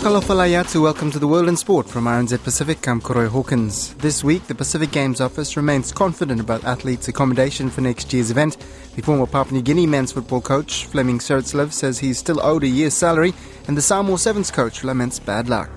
Whakalofa 0.00 0.80
welcome 0.80 1.10
to 1.10 1.18
the 1.18 1.28
World 1.28 1.46
in 1.46 1.58
Sport 1.58 1.86
from 1.86 2.06
RNZ 2.06 2.42
Pacific. 2.42 2.88
I'm 2.88 3.02
Koroi 3.02 3.28
Hawkins. 3.28 3.92
This 3.96 4.24
week, 4.24 4.46
the 4.46 4.54
Pacific 4.54 4.92
Games 4.92 5.20
Office 5.20 5.58
remains 5.58 5.92
confident 5.92 6.40
about 6.40 6.64
athletes' 6.64 7.08
accommodation 7.08 7.68
for 7.68 7.82
next 7.82 8.10
year's 8.10 8.30
event. 8.30 8.56
The 8.96 9.02
former 9.02 9.26
Papua 9.26 9.52
New 9.52 9.62
Guinea 9.62 9.86
men's 9.86 10.12
football 10.12 10.40
coach, 10.40 10.86
Flemming 10.86 11.18
Serritslev, 11.18 11.74
says 11.74 11.98
he's 11.98 12.16
still 12.16 12.40
owed 12.40 12.64
a 12.64 12.66
year's 12.66 12.94
salary, 12.94 13.34
and 13.68 13.76
the 13.76 13.82
Samoa 13.82 14.16
Sevens 14.16 14.50
coach 14.50 14.82
laments 14.82 15.18
bad 15.18 15.50
luck. 15.50 15.68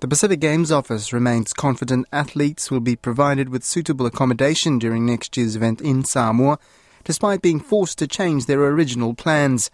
The 0.00 0.08
Pacific 0.08 0.40
Games 0.40 0.70
Office 0.70 1.14
remains 1.14 1.54
confident 1.54 2.06
athletes 2.12 2.70
will 2.70 2.80
be 2.80 2.96
provided 2.96 3.48
with 3.48 3.64
suitable 3.64 4.04
accommodation 4.04 4.78
during 4.78 5.06
next 5.06 5.38
year's 5.38 5.56
event 5.56 5.80
in 5.80 6.04
Samoa 6.04 6.58
despite 7.04 7.42
being 7.42 7.60
forced 7.60 7.98
to 7.98 8.06
change 8.06 8.46
their 8.46 8.60
original 8.60 9.14
plans. 9.14 9.70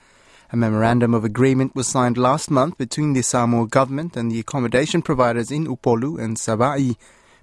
A 0.53 0.57
memorandum 0.57 1.13
of 1.13 1.25
agreement 1.25 1.75
was 1.75 1.89
signed 1.89 2.17
last 2.17 2.51
month 2.51 2.79
between 2.79 3.13
the 3.13 3.23
Samoa 3.23 3.67
government 3.67 4.17
and 4.17 4.31
the 4.31 4.41
accommodation 4.41 5.03
providers 5.03 5.51
in 5.51 5.67
Upolu 5.67 6.21
and 6.23 6.37
Savaii. 6.37 6.97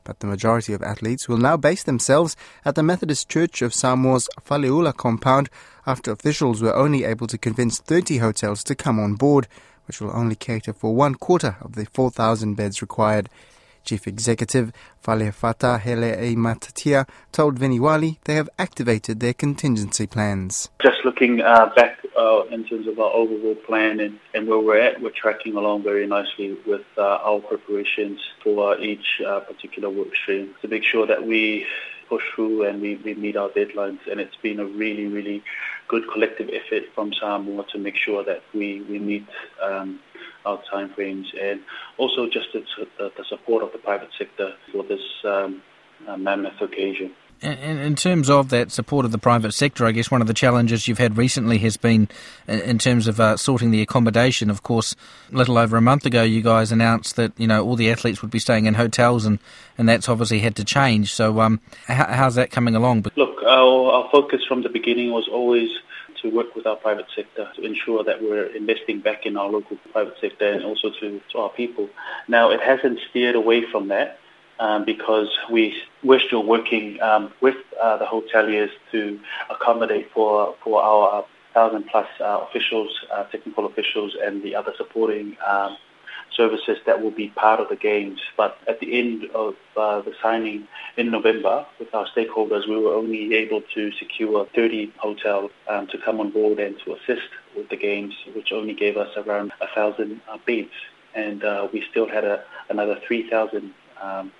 But 0.03 0.19
the 0.19 0.27
majority 0.27 0.73
of 0.73 0.83
athletes 0.83 1.27
will 1.27 1.37
now 1.37 1.57
base 1.57 1.83
themselves 1.83 2.35
at 2.65 2.75
the 2.75 2.83
Methodist 2.83 3.29
Church 3.29 3.61
of 3.61 3.73
Samoa's 3.73 4.29
Faleula 4.45 4.95
compound 4.95 5.49
after 5.85 6.11
officials 6.11 6.61
were 6.61 6.75
only 6.75 7.03
able 7.03 7.27
to 7.27 7.37
convince 7.37 7.79
30 7.79 8.17
hotels 8.17 8.63
to 8.65 8.75
come 8.75 8.99
on 8.99 9.15
board, 9.15 9.47
which 9.87 9.99
will 9.99 10.15
only 10.15 10.35
cater 10.35 10.73
for 10.73 10.95
one 10.95 11.15
quarter 11.15 11.57
of 11.61 11.75
the 11.75 11.85
4,000 11.85 12.55
beds 12.55 12.81
required. 12.81 13.29
Chief 13.83 14.07
Executive 14.07 14.71
Falefata 15.03 15.79
Hele 15.79 16.35
Matatia 16.35 17.07
told 17.31 17.59
Vinnie 17.59 17.79
Wiley 17.79 18.19
they 18.25 18.35
have 18.35 18.49
activated 18.57 19.19
their 19.19 19.33
contingency 19.33 20.07
plans. 20.07 20.69
Just 20.81 21.03
looking 21.03 21.41
uh, 21.41 21.71
back 21.75 21.99
uh, 22.17 22.43
in 22.51 22.63
terms 22.65 22.87
of 22.87 22.99
our 22.99 23.11
overall 23.11 23.55
plan 23.55 23.99
and, 23.99 24.19
and, 24.33 24.47
where 24.47 24.59
we're 24.59 24.79
at, 24.79 25.01
we're 25.01 25.09
tracking 25.09 25.55
along 25.55 25.83
very 25.83 26.07
nicely 26.07 26.57
with 26.65 26.85
uh, 26.97 27.01
our 27.01 27.39
preparations 27.39 28.19
for 28.43 28.77
each 28.79 29.21
uh, 29.27 29.39
particular 29.41 29.89
work 29.89 30.15
stream 30.15 30.55
to 30.61 30.67
make 30.67 30.83
sure 30.83 31.05
that 31.05 31.25
we 31.25 31.65
push 32.07 32.23
through 32.35 32.63
and 32.65 32.81
we, 32.81 32.95
we 32.97 33.13
meet 33.15 33.35
our 33.35 33.49
deadlines. 33.49 33.99
And 34.09 34.19
it's 34.19 34.35
been 34.37 34.59
a 34.59 34.65
really, 34.65 35.07
really 35.07 35.43
good 35.87 36.03
collective 36.11 36.49
effort 36.49 36.83
from 36.93 37.13
Samoa 37.13 37.65
to 37.71 37.77
make 37.77 37.95
sure 37.97 38.23
that 38.23 38.43
we, 38.53 38.81
we 38.81 38.99
meet 38.99 39.27
um, 39.61 39.99
our 40.45 40.61
timeframes 40.71 41.25
and 41.39 41.61
also 41.97 42.27
just 42.27 42.47
the, 42.53 42.63
support 43.29 43.63
of 43.63 43.71
the 43.71 43.77
private 43.77 44.09
sector 44.17 44.53
for 44.71 44.83
this 44.83 45.01
um, 45.25 45.61
uh, 46.07 46.17
mammoth 46.17 46.61
occasion. 46.61 47.13
In, 47.41 47.77
in, 47.77 47.95
terms 47.95 48.29
of 48.29 48.49
that 48.49 48.71
support 48.71 49.03
of 49.03 49.11
the 49.11 49.17
private 49.17 49.51
sector, 49.51 49.85
I 49.85 49.91
guess 49.91 50.09
one 50.09 50.21
of 50.21 50.27
the 50.27 50.33
challenges 50.33 50.87
you've 50.87 50.97
had 50.97 51.17
recently 51.17 51.57
has 51.57 51.75
been 51.75 52.07
in, 52.47 52.59
in 52.61 52.77
terms 52.77 53.05
of 53.05 53.19
uh, 53.19 53.35
sorting 53.35 53.71
the 53.71 53.81
accommodation. 53.81 54.49
Of 54.49 54.63
course, 54.63 54.95
a 55.29 55.35
little 55.35 55.57
over 55.57 55.75
a 55.75 55.81
month 55.81 56.05
ago, 56.05 56.23
you 56.23 56.41
guys 56.41 56.71
announced 56.71 57.17
that 57.17 57.33
you 57.37 57.47
know 57.47 57.65
all 57.65 57.75
the 57.75 57.91
athletes 57.91 58.21
would 58.21 58.31
be 58.31 58.39
staying 58.39 58.65
in 58.65 58.75
hotels, 58.75 59.25
and, 59.25 59.39
and 59.77 59.89
that's 59.89 60.07
obviously 60.07 60.39
had 60.39 60.55
to 60.55 60.63
change. 60.63 61.11
So, 61.13 61.41
um, 61.41 61.59
how, 61.85 62.05
how's 62.05 62.35
that 62.35 62.49
coming 62.49 62.75
along? 62.75 63.07
Look, 63.17 63.43
our, 63.45 63.91
our 63.91 64.09
focus 64.09 64.39
from 64.47 64.63
the 64.63 64.69
beginning 64.69 65.11
was 65.11 65.27
always 65.29 65.69
to 66.23 66.29
work 66.29 66.55
with 66.55 66.65
our 66.65 66.75
private 66.75 67.05
sector 67.15 67.47
to 67.55 67.63
ensure 67.63 68.03
that 68.03 68.21
we're 68.21 68.47
investing 68.55 68.99
back 68.99 69.25
in 69.25 69.37
our 69.37 69.49
local 69.49 69.77
private 69.91 70.15
sector 70.19 70.51
and 70.51 70.63
also 70.63 70.89
to, 70.99 71.21
to 71.31 71.37
our 71.37 71.49
people. 71.49 71.87
Now, 72.27 72.49
it 72.49 72.61
hasn't 72.61 72.99
steered 73.09 73.35
away 73.35 73.63
from 73.71 73.89
that 73.89 74.17
um, 74.59 74.85
because 74.85 75.29
we, 75.51 75.75
we're 76.03 76.21
still 76.21 76.43
working 76.43 77.01
um, 77.01 77.31
with 77.41 77.57
uh, 77.81 77.97
the 77.97 78.05
hoteliers 78.05 78.69
to 78.91 79.19
accommodate 79.49 80.09
for, 80.13 80.55
for 80.63 80.81
our 80.81 81.25
thousand 81.53 81.85
plus 81.91 82.07
uh, 82.19 82.45
officials, 82.49 82.89
uh, 83.13 83.23
technical 83.25 83.65
officials, 83.65 84.15
and 84.23 84.41
the 84.41 84.55
other 84.55 84.73
supporting 84.77 85.37
um, 85.45 85.77
services 86.35 86.77
that 86.85 87.01
will 87.01 87.11
be 87.11 87.29
part 87.29 87.59
of 87.59 87.69
the 87.69 87.75
games. 87.75 88.19
But 88.37 88.57
at 88.67 88.79
the 88.79 88.99
end 88.99 89.25
of 89.33 89.55
uh, 89.77 90.01
the 90.01 90.13
signing 90.21 90.67
in 90.97 91.11
November 91.11 91.65
with 91.79 91.93
our 91.93 92.07
stakeholders, 92.15 92.67
we 92.67 92.77
were 92.77 92.93
only 92.93 93.35
able 93.35 93.61
to 93.73 93.91
secure 93.93 94.45
30 94.55 94.93
hotels 94.97 95.51
um, 95.67 95.87
to 95.87 95.97
come 95.97 96.19
on 96.19 96.31
board 96.31 96.59
and 96.59 96.77
to 96.85 96.93
assist 96.93 97.29
with 97.55 97.69
the 97.69 97.77
games, 97.77 98.13
which 98.35 98.51
only 98.51 98.73
gave 98.73 98.97
us 98.97 99.15
around 99.17 99.51
1,000 99.59 100.21
uh, 100.27 100.37
beds. 100.45 100.71
And 101.15 101.43
uh, 101.43 101.67
we 101.71 101.83
still 101.89 102.07
had 102.07 102.23
a, 102.23 102.43
another 102.69 102.99
3,000 103.07 103.73
um, 104.01 104.31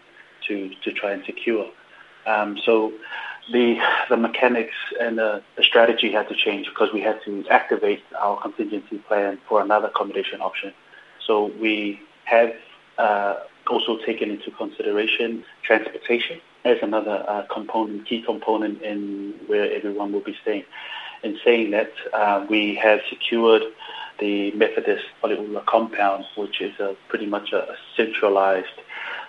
to, 0.48 0.72
to 0.84 0.92
try 0.92 1.12
and 1.12 1.24
secure. 1.26 1.70
Um, 2.26 2.58
so 2.66 2.94
the 3.52 3.78
the 4.09 4.18
mechanics 4.18 4.76
and 5.00 5.18
the, 5.18 5.44
the, 5.58 5.64
strategy 5.64 6.12
had 6.12 6.30
to 6.30 6.36
change 6.36 6.68
because 6.68 6.94
we 6.94 7.02
had 7.02 7.22
to 7.26 7.46
activate 7.50 8.02
our 8.18 8.40
contingency 8.42 8.98
plan 9.00 9.38
for 9.50 9.62
another 9.62 9.88
accommodation 9.88 10.40
option. 10.42 10.74
So 11.25 11.51
we 11.59 12.00
have 12.25 12.53
uh, 12.97 13.35
also 13.67 13.97
taken 14.06 14.29
into 14.29 14.51
consideration 14.51 15.44
transportation 15.63 16.39
as 16.66 16.78
another 16.81 17.23
uh, 17.28 17.44
component, 17.53 18.07
key 18.07 18.22
component 18.22 18.81
in 18.81 19.35
where 19.47 19.72
everyone 19.73 20.11
will 20.11 20.22
be 20.22 20.35
staying. 20.41 20.63
In 21.23 21.38
saying 21.44 21.72
that, 21.72 21.91
uh, 22.13 22.45
we 22.50 22.75
have 22.75 23.00
secured 23.09 23.63
the 24.19 24.51
Methodist 24.51 25.06
Faleula 25.22 25.66
compound, 25.66 26.25
which 26.35 26.61
is 26.61 26.78
a, 26.79 26.95
pretty 27.07 27.25
much 27.25 27.53
a, 27.53 27.72
a 27.72 27.75
centralized 27.95 28.79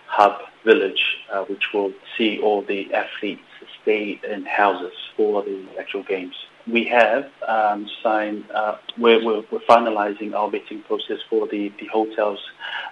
hub 0.06 0.40
village, 0.64 1.18
uh, 1.32 1.44
which 1.44 1.72
will 1.72 1.92
see 2.16 2.40
all 2.40 2.62
the 2.62 2.92
athletes 2.92 3.42
stay 3.82 4.20
in 4.28 4.44
houses 4.44 4.92
for 5.16 5.42
the 5.42 5.64
actual 5.78 6.02
games 6.02 6.34
we 6.66 6.84
have 6.86 7.26
um, 7.46 7.88
signed, 8.02 8.44
uh, 8.50 8.76
we're, 8.96 9.22
we're, 9.24 9.42
we're, 9.50 9.60
finalizing 9.68 10.34
our 10.34 10.50
bidding 10.50 10.82
process 10.82 11.18
for 11.28 11.46
the, 11.48 11.72
the 11.78 11.86
hotels 11.86 12.38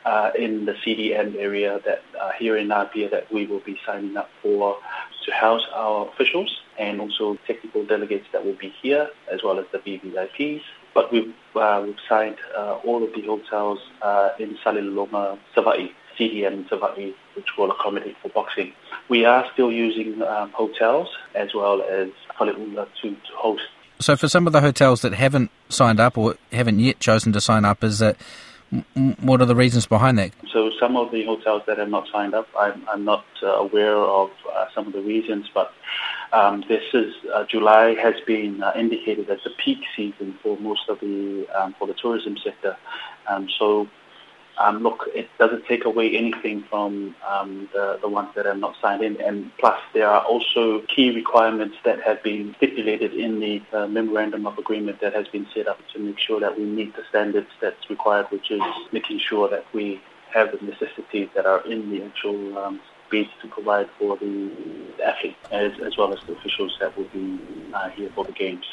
uh, 0.04 0.30
in 0.38 0.66
the 0.66 0.72
CDM 0.72 1.36
area 1.36 1.80
that 1.86 2.02
uh, 2.20 2.32
here 2.38 2.56
in 2.56 2.70
Apia 2.70 3.08
that 3.10 3.32
we 3.32 3.46
will 3.46 3.60
be 3.60 3.78
signing 3.86 4.16
up 4.16 4.28
for 4.42 4.76
to 5.24 5.32
house 5.32 5.62
our 5.72 6.08
officials 6.08 6.60
and 6.78 7.00
also 7.00 7.38
technical 7.46 7.84
delegates 7.86 8.26
that 8.32 8.44
will 8.44 8.56
be 8.56 8.72
here 8.82 9.08
as 9.30 9.42
well 9.42 9.58
as 9.58 9.66
the 9.72 9.78
VVIPs. 9.78 10.62
But 10.94 11.12
we've, 11.12 11.32
uh, 11.54 11.82
we've 11.86 11.96
signed 12.08 12.36
uh, 12.56 12.78
all 12.84 13.02
of 13.02 13.14
the 13.14 13.22
hotels 13.22 13.78
uh, 14.02 14.30
in 14.38 14.58
Saliloma, 14.64 15.38
Savaii, 15.56 15.92
CDM 16.18 16.68
Savaii, 16.68 17.14
which 17.34 17.56
will 17.56 17.70
accommodate 17.70 18.16
for 18.20 18.28
boxing. 18.28 18.72
We 19.08 19.24
are 19.24 19.46
still 19.52 19.72
using 19.72 20.22
um, 20.22 20.50
hotels 20.50 21.08
as 21.34 21.54
well 21.54 21.82
as 21.82 22.08
to, 22.46 23.10
to 23.10 23.16
host. 23.36 23.62
So 24.00 24.16
for 24.16 24.28
some 24.28 24.46
of 24.46 24.52
the 24.52 24.60
hotels 24.60 25.02
that 25.02 25.14
haven't 25.14 25.50
signed 25.68 26.00
up 26.00 26.18
or 26.18 26.36
haven't 26.52 26.80
yet 26.80 26.98
chosen 26.98 27.32
to 27.32 27.40
sign 27.40 27.64
up, 27.64 27.84
is 27.84 28.00
that 28.00 28.16
what 29.20 29.40
are 29.42 29.46
the 29.46 29.54
reasons 29.54 29.86
behind 29.86 30.18
that? 30.18 30.32
So 30.52 30.70
some 30.80 30.96
of 30.96 31.12
the 31.12 31.24
hotels 31.24 31.62
that 31.66 31.78
have 31.78 31.90
not 31.90 32.08
signed 32.10 32.34
up, 32.34 32.48
I'm, 32.58 32.88
I'm 32.88 33.04
not 33.04 33.24
uh, 33.42 33.48
aware 33.48 33.96
of 33.96 34.30
uh, 34.52 34.66
some 34.74 34.86
of 34.86 34.92
the 34.92 35.02
reasons, 35.02 35.48
but 35.52 35.72
um, 36.32 36.64
this 36.68 36.82
is 36.94 37.12
uh, 37.34 37.44
July 37.44 37.94
has 37.94 38.14
been 38.26 38.62
uh, 38.62 38.72
indicated 38.74 39.28
as 39.28 39.40
the 39.44 39.50
peak 39.62 39.78
season 39.94 40.38
for 40.42 40.58
most 40.58 40.88
of 40.88 40.98
the 41.00 41.46
um, 41.54 41.74
for 41.78 41.86
the 41.86 41.92
tourism 41.92 42.38
sector. 42.42 42.76
Um, 43.28 43.48
so 43.58 43.88
um, 44.58 44.82
look, 44.82 45.08
it 45.14 45.28
doesn't 45.38 45.66
take 45.66 45.84
away 45.84 46.16
anything 46.16 46.64
from 46.68 47.14
um, 47.26 47.68
the, 47.72 47.98
the 48.00 48.08
ones 48.08 48.30
that 48.36 48.46
have 48.46 48.58
not 48.58 48.74
signed 48.80 49.02
in. 49.02 49.20
And 49.20 49.50
plus, 49.58 49.80
there 49.94 50.08
are 50.08 50.22
also 50.22 50.80
key 50.82 51.10
requirements 51.10 51.76
that 51.84 52.02
have 52.02 52.22
been 52.22 52.54
stipulated 52.58 53.14
in 53.14 53.40
the 53.40 53.62
uh, 53.72 53.86
memorandum 53.86 54.46
of 54.46 54.58
agreement 54.58 55.00
that 55.00 55.14
has 55.14 55.26
been 55.28 55.46
set 55.54 55.68
up 55.68 55.78
to 55.94 55.98
make 55.98 56.18
sure 56.18 56.40
that 56.40 56.58
we 56.58 56.64
meet 56.64 56.94
the 56.94 57.02
standards 57.08 57.48
that's 57.60 57.88
required, 57.88 58.26
which 58.30 58.50
is 58.50 58.62
making 58.92 59.18
sure 59.18 59.48
that 59.48 59.64
we 59.72 60.00
have 60.32 60.50
the 60.52 60.64
necessities 60.64 61.28
that 61.34 61.46
are 61.46 61.64
in 61.66 61.90
the 61.90 62.02
actual 62.02 62.58
um, 62.58 62.80
bids 63.10 63.30
to 63.42 63.48
provide 63.48 63.88
for 63.98 64.16
the 64.16 64.50
athletes 65.04 65.36
as, 65.50 65.72
as 65.84 65.96
well 65.96 66.12
as 66.12 66.18
the 66.26 66.32
officials 66.32 66.76
that 66.80 66.96
will 66.96 67.08
be 67.12 67.38
uh, 67.74 67.88
here 67.90 68.10
for 68.14 68.24
the 68.24 68.32
games. 68.32 68.64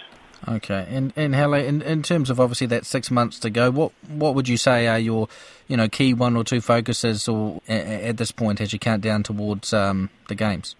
Okay, 0.47 0.87
and 0.89 1.11
and 1.15 1.35
Hele, 1.35 1.55
in, 1.55 1.81
in 1.81 2.01
terms 2.01 2.29
of 2.29 2.39
obviously 2.39 2.67
that 2.67 2.85
six 2.85 3.11
months 3.11 3.39
to 3.39 3.49
go, 3.49 3.71
what 3.71 3.91
what 4.07 4.35
would 4.35 4.47
you 4.47 4.57
say 4.57 4.87
are 4.87 4.99
your 4.99 5.27
you 5.67 5.75
know 5.75 5.89
key 5.89 6.13
one 6.13 6.37
or 6.37 6.43
two 6.43 6.61
focuses, 6.61 7.27
or 7.27 7.61
at 7.67 8.17
this 8.17 8.31
point 8.31 8.61
as 8.61 8.71
you 8.71 8.79
count 8.79 9.01
down 9.01 9.23
towards 9.23 9.73
um, 9.73 10.09
the 10.29 10.35
games? 10.35 10.75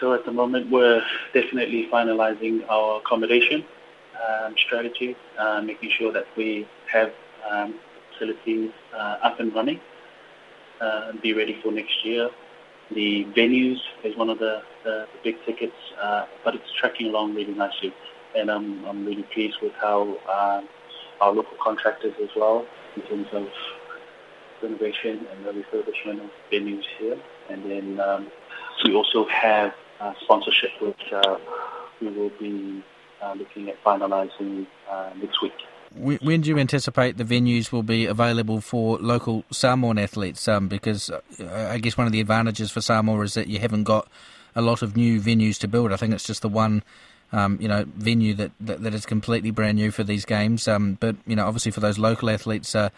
So 0.00 0.12
at 0.12 0.24
the 0.24 0.32
moment, 0.32 0.70
we're 0.70 1.02
definitely 1.32 1.88
finalising 1.92 2.68
our 2.68 2.98
accommodation 2.98 3.64
um, 4.28 4.54
strategy, 4.56 5.16
uh, 5.38 5.60
making 5.62 5.90
sure 5.98 6.12
that 6.12 6.26
we 6.36 6.68
have 6.92 7.12
um, 7.50 7.74
facilities 8.12 8.70
uh, 8.92 9.18
up 9.22 9.40
and 9.40 9.54
running, 9.54 9.80
uh, 10.80 11.12
be 11.22 11.32
ready 11.32 11.58
for 11.62 11.72
next 11.72 12.04
year. 12.04 12.30
The 12.94 13.24
venues 13.36 13.78
is 14.04 14.16
one 14.16 14.30
of 14.30 14.38
the, 14.38 14.62
the, 14.84 15.06
the 15.12 15.18
big 15.22 15.36
tickets, 15.44 15.76
uh, 16.00 16.26
but 16.44 16.54
it's 16.54 16.70
tracking 16.78 17.06
along 17.08 17.34
really 17.34 17.54
nicely 17.54 17.94
and 18.34 18.50
I'm, 18.50 18.84
I'm 18.84 19.04
really 19.04 19.24
pleased 19.34 19.56
with 19.62 19.72
how 19.74 20.02
um, 20.28 20.68
our 21.20 21.32
local 21.32 21.56
contractors 21.62 22.14
as 22.22 22.30
well, 22.36 22.66
in 22.96 23.02
terms 23.02 23.26
of 23.32 23.48
renovation 24.62 25.26
and 25.30 25.44
the 25.44 25.50
refurbishment 25.50 26.22
of 26.24 26.30
venues 26.50 26.84
here. 26.98 27.18
And 27.50 27.70
then 27.70 28.00
um, 28.00 28.30
we 28.84 28.94
also 28.94 29.26
have 29.26 29.74
uh, 30.00 30.14
sponsorship, 30.22 30.70
which 30.80 31.12
uh, 31.12 31.38
we 32.00 32.08
will 32.08 32.32
be 32.40 32.82
uh, 33.22 33.34
looking 33.34 33.68
at 33.68 33.82
finalising 33.84 34.66
uh, 34.90 35.10
next 35.20 35.42
week. 35.42 35.52
When 35.96 36.40
do 36.40 36.48
you 36.48 36.58
anticipate 36.58 37.18
the 37.18 37.24
venues 37.24 37.70
will 37.70 37.84
be 37.84 38.06
available 38.06 38.60
for 38.60 38.98
local 38.98 39.44
Samoan 39.52 39.96
athletes? 39.96 40.48
Um, 40.48 40.66
because 40.66 41.08
uh, 41.08 41.20
I 41.70 41.78
guess 41.78 41.96
one 41.96 42.08
of 42.08 42.12
the 42.12 42.20
advantages 42.20 42.72
for 42.72 42.80
Samoa 42.80 43.20
is 43.20 43.34
that 43.34 43.46
you 43.46 43.60
haven't 43.60 43.84
got 43.84 44.08
a 44.56 44.62
lot 44.62 44.82
of 44.82 44.96
new 44.96 45.20
venues 45.20 45.56
to 45.60 45.68
build. 45.68 45.92
I 45.92 45.96
think 45.96 46.12
it's 46.12 46.26
just 46.26 46.42
the 46.42 46.48
one 46.48 46.82
um, 47.34 47.58
you 47.60 47.66
know, 47.66 47.84
venue 47.96 48.32
that, 48.34 48.52
that, 48.60 48.82
that 48.82 48.94
is 48.94 49.04
completely 49.04 49.50
brand 49.50 49.76
new 49.76 49.90
for 49.90 50.04
these 50.04 50.24
games. 50.24 50.68
Um, 50.68 50.96
but 51.00 51.16
you 51.26 51.34
know, 51.34 51.46
obviously 51.46 51.72
for 51.72 51.80
those 51.80 51.98
local 51.98 52.30
athletes, 52.30 52.74
uh, 52.74 52.90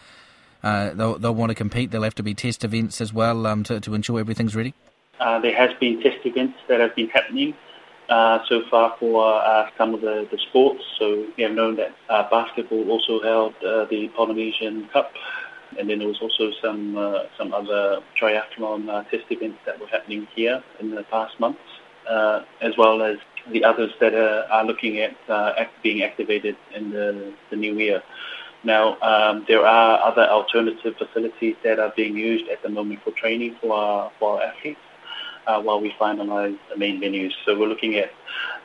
uh, 0.63 0.93
they'll, 0.93 1.17
they'll 1.17 1.35
want 1.35 1.49
to 1.49 1.55
compete. 1.55 1.89
They'll 1.89 2.03
have 2.03 2.15
to 2.15 2.23
be 2.23 2.35
test 2.35 2.63
events 2.63 3.01
as 3.01 3.11
well 3.11 3.47
um, 3.47 3.63
to, 3.63 3.79
to 3.79 3.95
ensure 3.95 4.19
everything's 4.19 4.55
ready. 4.55 4.75
Uh, 5.19 5.39
there 5.39 5.55
has 5.55 5.71
been 5.79 6.01
test 6.01 6.23
events 6.23 6.59
that 6.67 6.79
have 6.79 6.95
been 6.95 7.09
happening 7.09 7.55
uh, 8.09 8.39
so 8.47 8.61
far 8.69 8.95
for 8.99 9.25
uh, 9.25 9.69
some 9.75 9.95
of 9.95 10.01
the, 10.01 10.27
the 10.29 10.37
sports. 10.37 10.83
So 10.99 11.25
we 11.35 11.43
have 11.43 11.53
known 11.53 11.75
that 11.77 11.95
uh, 12.07 12.29
basketball 12.29 12.91
also 12.91 13.19
held 13.21 13.55
the 13.61 14.11
Polynesian 14.15 14.87
Cup. 14.89 15.11
And 15.79 15.89
then 15.89 15.99
there 15.99 16.07
was 16.07 16.21
also 16.21 16.51
some 16.61 16.95
some 17.37 17.53
other 17.53 18.01
triathlon 18.19 18.87
test 19.09 19.25
events 19.29 19.59
that 19.65 19.79
were 19.79 19.87
happening 19.87 20.25
here 20.33 20.63
in 20.79 20.91
the 20.91 21.03
past 21.03 21.37
months, 21.39 21.59
as 22.07 22.77
well 22.77 23.01
as 23.01 23.17
the 23.51 23.63
others 23.63 23.91
that 23.99 24.13
are, 24.13 24.45
are 24.51 24.65
looking 24.65 24.99
at 24.99 25.15
uh, 25.29 25.53
act, 25.57 25.81
being 25.83 26.03
activated 26.03 26.55
in 26.75 26.91
the, 26.91 27.33
the 27.49 27.55
new 27.55 27.77
year. 27.77 28.03
Now, 28.63 28.99
um, 29.01 29.45
there 29.47 29.65
are 29.65 29.99
other 29.99 30.23
alternative 30.23 30.95
facilities 30.97 31.55
that 31.63 31.79
are 31.79 31.93
being 31.95 32.17
used 32.17 32.49
at 32.49 32.61
the 32.63 32.69
moment 32.69 33.03
for 33.03 33.11
training 33.11 33.55
for 33.61 33.73
our, 33.73 34.11
for 34.19 34.37
our 34.37 34.43
athletes 34.43 34.79
uh, 35.45 35.61
while 35.61 35.79
we 35.79 35.91
finalise 35.99 36.57
the 36.69 36.77
main 36.77 36.99
venues. 36.99 37.31
So 37.45 37.57
we're 37.57 37.67
looking 37.67 37.95
at 37.95 38.11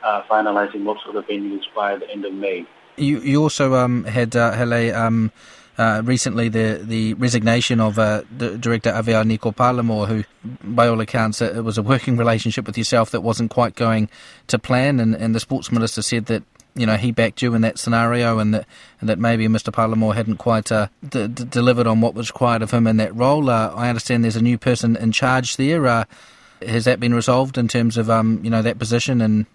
uh, 0.03 0.23
finalising 0.23 0.81
most 0.81 1.05
of 1.07 1.13
the 1.13 1.23
venues 1.23 1.63
by 1.75 1.95
the 1.95 2.09
end 2.09 2.25
of 2.25 2.33
May. 2.33 2.65
You, 2.97 3.19
you 3.21 3.41
also 3.41 3.75
um, 3.75 4.03
had, 4.03 4.35
uh, 4.35 4.53
um, 4.95 5.31
uh, 5.77 6.01
recently 6.05 6.49
the 6.49 6.79
the 6.83 7.13
resignation 7.15 7.79
of 7.79 7.97
uh, 7.97 8.21
director 8.37 8.91
Awea 8.91 9.25
Nico 9.25 9.51
Palamor, 9.51 10.07
who, 10.07 10.23
by 10.63 10.87
all 10.87 10.99
accounts, 11.01 11.41
uh, 11.41 11.53
it 11.55 11.63
was 11.63 11.77
a 11.77 11.83
working 11.83 12.17
relationship 12.23 12.67
with 12.67 12.77
yourself 12.77 13.11
that 13.11 13.21
wasn't 13.21 13.51
quite 13.51 13.75
going 13.75 14.09
to 14.47 14.59
plan, 14.59 14.99
and, 14.99 15.15
and 15.15 15.33
the 15.33 15.39
sports 15.39 15.71
minister 15.71 16.01
said 16.01 16.27
that 16.27 16.43
you 16.75 16.85
know 16.85 16.95
he 16.95 17.11
backed 17.11 17.41
you 17.41 17.55
in 17.55 17.61
that 17.61 17.79
scenario, 17.79 18.37
and 18.37 18.53
that 18.53 18.67
and 18.99 19.09
that 19.09 19.17
maybe 19.17 19.47
Mr. 19.47 19.73
Palamor 19.73 20.13
hadn't 20.13 20.37
quite 20.37 20.71
uh, 20.71 20.87
d- 21.07 21.27
d- 21.27 21.45
delivered 21.45 21.87
on 21.87 22.01
what 22.01 22.13
was 22.13 22.29
required 22.29 22.61
of 22.61 22.71
him 22.71 22.85
in 22.85 22.97
that 22.97 23.15
role. 23.15 23.49
Uh, 23.49 23.73
I 23.75 23.89
understand 23.89 24.23
there's 24.23 24.35
a 24.35 24.41
new 24.43 24.59
person 24.59 24.95
in 24.95 25.11
charge 25.11 25.57
there. 25.57 25.87
Uh, 25.87 26.05
has 26.61 26.85
that 26.85 26.99
been 26.99 27.13
resolved 27.13 27.57
in 27.57 27.67
terms 27.67 27.97
of 27.97 28.11
um, 28.11 28.39
you 28.43 28.49
know 28.51 28.61
that 28.61 28.77
position 28.77 29.21
and 29.21 29.47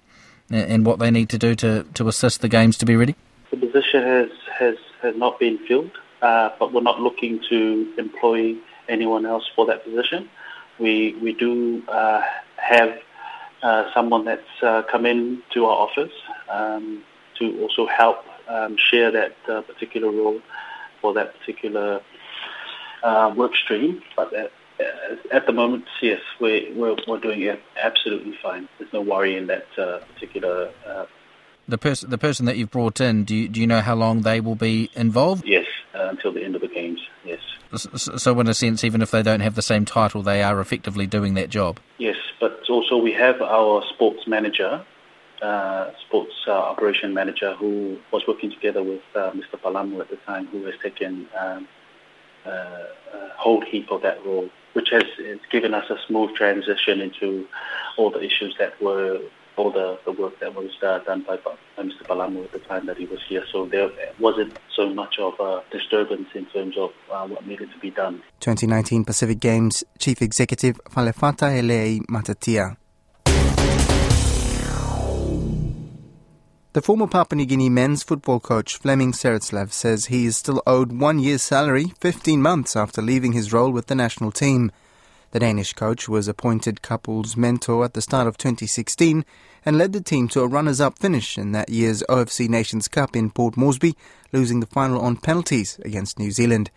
and 0.51 0.85
what 0.85 0.99
they 0.99 1.11
need 1.11 1.29
to 1.29 1.39
do 1.39 1.55
to, 1.55 1.85
to 1.95 2.09
assist 2.09 2.41
the 2.41 2.49
games 2.49 2.79
to 2.79 2.87
be 2.87 2.97
ready? 2.97 3.15
The 3.51 3.57
position 3.57 4.03
has 4.03 4.31
has, 4.59 4.77
has 5.03 5.15
not 5.17 5.39
been 5.39 5.59
filled 5.59 5.93
uh, 6.23 6.51
but 6.59 6.73
we're 6.73 6.83
not 6.83 7.01
looking 7.01 7.41
to 7.49 7.93
employ 7.99 8.57
anyone 8.89 9.27
else 9.27 9.49
for 9.55 9.67
that 9.67 9.85
position. 9.85 10.29
We 10.79 11.17
we 11.23 11.33
do 11.33 11.83
uh, 11.89 12.23
have 12.57 12.99
uh, 13.63 13.93
someone 13.93 14.25
that's 14.25 14.63
uh, 14.63 14.83
come 14.91 15.07
in 15.07 15.43
to 15.55 15.67
our 15.67 15.77
office 15.89 16.13
um, 16.49 17.03
to 17.39 17.61
also 17.63 17.87
help 17.87 18.25
um, 18.49 18.77
share 18.77 19.11
that 19.11 19.37
uh, 19.49 19.63
particular 19.63 20.11
role 20.11 20.41
for 21.01 21.15
that 21.15 21.39
particular 21.39 22.01
uh, 23.03 23.33
work 23.37 23.55
stream. 23.57 24.03
But 24.17 24.33
at, 24.33 24.53
at 25.33 25.47
the 25.47 25.53
moment, 25.53 25.87
yes, 26.01 26.21
we, 26.41 26.73
we're, 26.75 26.97
we're 27.07 27.19
doing 27.19 27.43
it 27.43 27.61
absolutely 27.77 28.39
fine. 28.41 28.69
There's 28.79 28.93
no 28.93 29.01
worry 29.01 29.37
in 29.37 29.49
that 29.49 29.67
particular 29.75 30.71
the 31.69 31.79
person 31.79 32.11
the 32.11 32.19
person 32.19 32.47
that 32.47 32.57
you've 32.57 32.71
brought 32.71 33.01
in, 33.01 33.25
do 33.25 33.37
you, 33.37 33.49
do 33.49 33.61
you 33.61 33.67
know 33.67 33.81
how 33.81 33.95
long 33.95 34.23
they 34.23 34.41
will 34.41 34.55
be 34.55 34.91
involved? 34.95 35.45
Yes, 35.47 35.67
until 36.07 36.33
the 36.33 36.43
end 36.43 36.55
of 36.55 36.61
the 36.61 36.69
games. 36.69 37.01
Yes. 37.25 37.41
So, 37.77 38.39
in 38.41 38.49
a 38.49 38.55
sense, 38.55 38.85
even 38.85 39.03
if 39.03 39.11
they 39.11 39.23
don't 39.23 39.41
have 39.41 39.55
the 39.55 39.63
same 39.63 39.85
title, 39.85 40.23
they 40.23 40.43
are 40.43 40.61
effectively 40.61 41.07
doing 41.07 41.35
that 41.35 41.51
job. 41.51 41.81
Yes, 41.99 42.17
but 42.41 42.63
also 42.69 42.97
we 42.97 43.13
have 43.13 43.43
our 43.43 43.83
sports 43.95 44.27
manager, 44.27 44.85
uh, 45.43 45.91
sports 46.07 46.33
uh, 46.47 46.53
operation 46.53 47.13
manager, 47.13 47.55
who 47.55 47.99
was 48.13 48.23
working 48.27 48.51
together 48.51 48.83
with 48.83 49.03
uh, 49.15 49.31
Mr. 49.33 49.61
Palamu 49.63 50.01
at 50.01 50.09
the 50.09 50.17
time, 50.17 50.47
who 50.47 50.65
has 50.65 50.75
taken 50.83 51.29
um, 51.39 51.69
uh, 52.47 52.51
a 52.51 53.29
whole 53.37 53.61
heap 53.61 53.91
of 53.91 54.03
that 54.03 54.25
role, 54.25 54.49
which 54.73 54.89
has 54.91 55.05
given 55.51 55.75
us 55.75 55.91
a 55.91 55.97
smooth 56.07 56.35
transition 56.35 57.01
into 57.01 57.47
all 57.97 58.11
the 58.11 58.23
issues 58.23 58.55
that 58.59 58.81
were 58.81 59.21
all 59.59 59.71
the, 59.71 59.99
the 60.05 60.13
work 60.13 60.39
that 60.41 60.55
was 60.55 60.71
uh, 60.83 60.99
done 61.01 61.23
by, 61.27 61.37
by 61.37 61.55
Mr. 61.79 62.03
Palamu 62.03 62.45
at 62.45 62.53
the 62.53 62.59
time 62.61 62.87
that 62.87 62.97
he 62.97 63.07
was 63.07 63.21
here. 63.29 63.45
So 63.53 63.67
there 63.67 63.91
wasn't 64.19 64.59
so 64.75 64.89
much 64.89 65.19
of 65.19 65.39
a 65.41 65.63
disturbance 65.71 66.29
in 66.35 66.47
terms 66.47 66.77
of 66.79 66.91
uh, 67.11 67.27
what 67.27 67.47
needed 67.47 67.71
to 67.73 67.79
be 67.79 67.91
done. 67.91 68.23
2019 68.41 69.05
Pacific 69.05 69.41
Games 69.41 69.85
Chief 69.99 70.23
Executive 70.23 70.81
Falefata 70.85 71.51
Hele 71.53 72.01
Matatia. 72.09 72.77
The 76.75 76.83
former 76.83 77.09
Papua 77.09 77.39
New 77.39 77.47
Guinea 77.47 77.71
men's 77.71 78.03
football 78.03 78.39
coach 78.39 78.77
Flemming 78.77 79.13
Serritslev 79.13 79.73
says 79.73 80.07
he 80.07 80.27
is 80.27 80.37
still 80.37 80.63
owed 80.67 80.93
one 80.93 81.19
year's 81.19 81.43
salary 81.43 81.87
15 81.99 82.41
months 82.41 82.77
after 82.77 83.03
leaving 83.03 83.33
his 83.33 83.53
role 83.53 83.73
with 83.73 83.87
the 83.87 83.95
national 83.95 84.31
team. 84.31 84.71
The 85.31 85.41
Danish 85.41 85.75
coach 85.75 86.09
was 86.09 86.27
appointed 86.27 86.81
Kapuls 86.81 87.37
mentor 87.37 87.85
at 87.85 87.93
the 87.93 88.01
start 88.01 88.27
of 88.27 88.39
2016 88.39 89.27
and 89.63 89.77
led 89.77 89.93
the 89.93 90.01
team 90.01 90.27
to 90.29 90.41
a 90.41 90.47
runners 90.47 90.81
up 90.81 90.99
finish 90.99 91.37
in 91.37 91.53
that 91.53 91.69
year's 91.69 92.03
OFC 92.09 92.49
Nations 92.49 92.89
Cup 92.89 93.15
in 93.15 93.31
Port 93.31 93.55
Moresby, 93.55 93.95
losing 94.33 94.61
the 94.61 94.67
final 94.67 95.03
on 95.03 95.17
penalties 95.17 95.79
against 95.85 96.19
New 96.19 96.31
Zealand. 96.31 96.71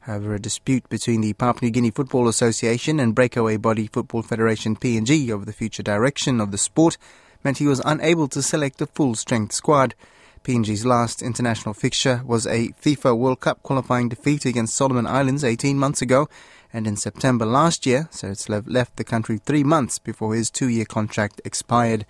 However, 0.00 0.34
a 0.34 0.38
dispute 0.38 0.88
between 0.88 1.20
the 1.20 1.32
Papua 1.32 1.66
New 1.66 1.72
Guinea 1.72 1.90
Football 1.90 2.28
Association 2.28 3.00
and 3.00 3.12
breakaway 3.12 3.56
body 3.56 3.88
Football 3.88 4.22
Federation 4.22 4.76
PNG 4.76 5.28
over 5.30 5.44
the 5.44 5.52
future 5.52 5.82
direction 5.82 6.40
of 6.40 6.52
the 6.52 6.58
sport 6.58 6.96
meant 7.42 7.58
he 7.58 7.66
was 7.66 7.82
unable 7.84 8.28
to 8.28 8.40
select 8.40 8.80
a 8.80 8.86
full 8.86 9.16
strength 9.16 9.52
squad. 9.52 9.96
PNG's 10.44 10.86
last 10.86 11.22
international 11.22 11.74
fixture 11.74 12.22
was 12.24 12.46
a 12.46 12.68
FIFA 12.80 13.18
World 13.18 13.40
Cup 13.40 13.64
qualifying 13.64 14.08
defeat 14.08 14.44
against 14.44 14.76
Solomon 14.76 15.08
Islands 15.08 15.42
18 15.42 15.76
months 15.76 16.00
ago, 16.00 16.28
and 16.72 16.86
in 16.86 16.96
September 16.96 17.46
last 17.46 17.86
year, 17.86 18.08
Serritslev 18.10 18.64
left 18.66 18.96
the 18.96 19.04
country 19.04 19.38
three 19.38 19.64
months 19.64 19.98
before 19.98 20.34
his 20.34 20.50
two 20.50 20.68
year 20.68 20.84
contract 20.84 21.40
expired. 21.44 22.06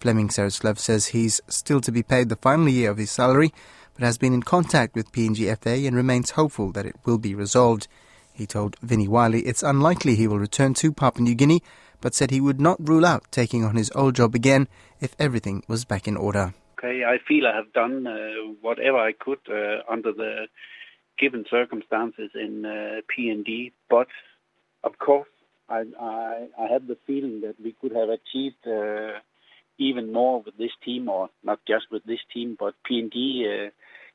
Flemming 0.00 0.28
Serritslev 0.28 0.78
says 0.78 1.06
he's 1.06 1.40
still 1.48 1.80
to 1.80 1.92
be 1.92 2.02
paid 2.02 2.28
the 2.28 2.36
final 2.36 2.68
year 2.68 2.90
of 2.90 2.98
his 2.98 3.10
salary, 3.10 3.52
but 3.94 4.04
has 4.04 4.18
been 4.18 4.34
in 4.34 4.42
contact 4.42 4.94
with 4.94 5.12
PNGFA 5.12 5.86
and 5.86 5.96
remains 5.96 6.30
hopeful 6.30 6.72
that 6.72 6.86
it 6.86 6.96
will 7.04 7.18
be 7.18 7.34
resolved. 7.34 7.88
He 8.32 8.46
told 8.46 8.76
Vinnie 8.80 9.08
Wiley 9.08 9.40
it's 9.40 9.62
unlikely 9.62 10.14
he 10.14 10.28
will 10.28 10.38
return 10.38 10.74
to 10.74 10.92
Papua 10.92 11.24
New 11.24 11.34
Guinea, 11.34 11.62
but 12.00 12.14
said 12.14 12.30
he 12.30 12.40
would 12.40 12.60
not 12.60 12.86
rule 12.86 13.06
out 13.06 13.24
taking 13.30 13.64
on 13.64 13.76
his 13.76 13.90
old 13.94 14.14
job 14.14 14.34
again 14.34 14.68
if 15.00 15.16
everything 15.18 15.62
was 15.66 15.84
back 15.84 16.06
in 16.06 16.16
order 16.16 16.52
okay, 16.86 17.04
I 17.04 17.18
feel 17.26 17.46
I 17.46 17.56
have 17.56 17.72
done 17.72 18.06
uh, 18.06 18.52
whatever 18.60 18.98
I 18.98 19.12
could 19.12 19.38
uh, 19.48 19.82
under 19.90 20.12
the 20.12 20.46
given 21.18 21.44
circumstances 21.50 22.30
in 22.34 22.64
uh, 22.64 23.00
PNG. 23.16 23.72
But 23.88 24.08
of 24.84 24.98
course, 24.98 25.28
I, 25.68 25.84
have 26.70 26.86
the 26.86 26.96
feeling 27.06 27.40
that 27.40 27.56
we 27.62 27.74
could 27.80 27.92
have 27.92 28.08
achieved 28.08 28.66
uh, 28.66 29.18
even 29.78 30.12
more 30.12 30.42
with 30.42 30.56
this 30.56 30.70
team, 30.84 31.08
or 31.08 31.28
not 31.42 31.60
just 31.66 31.86
with 31.90 32.04
this 32.04 32.20
team, 32.32 32.56
but 32.58 32.74
PNG 32.88 33.66
uh, 33.66 33.70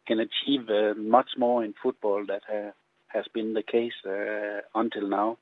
can 0.07 0.19
achieve 0.19 0.67
much 0.97 1.31
more 1.37 1.63
in 1.63 1.73
football 1.81 2.25
that 2.27 2.73
has 3.07 3.25
been 3.33 3.53
the 3.53 3.63
case 3.63 3.93
until 4.73 5.07
now. 5.07 5.37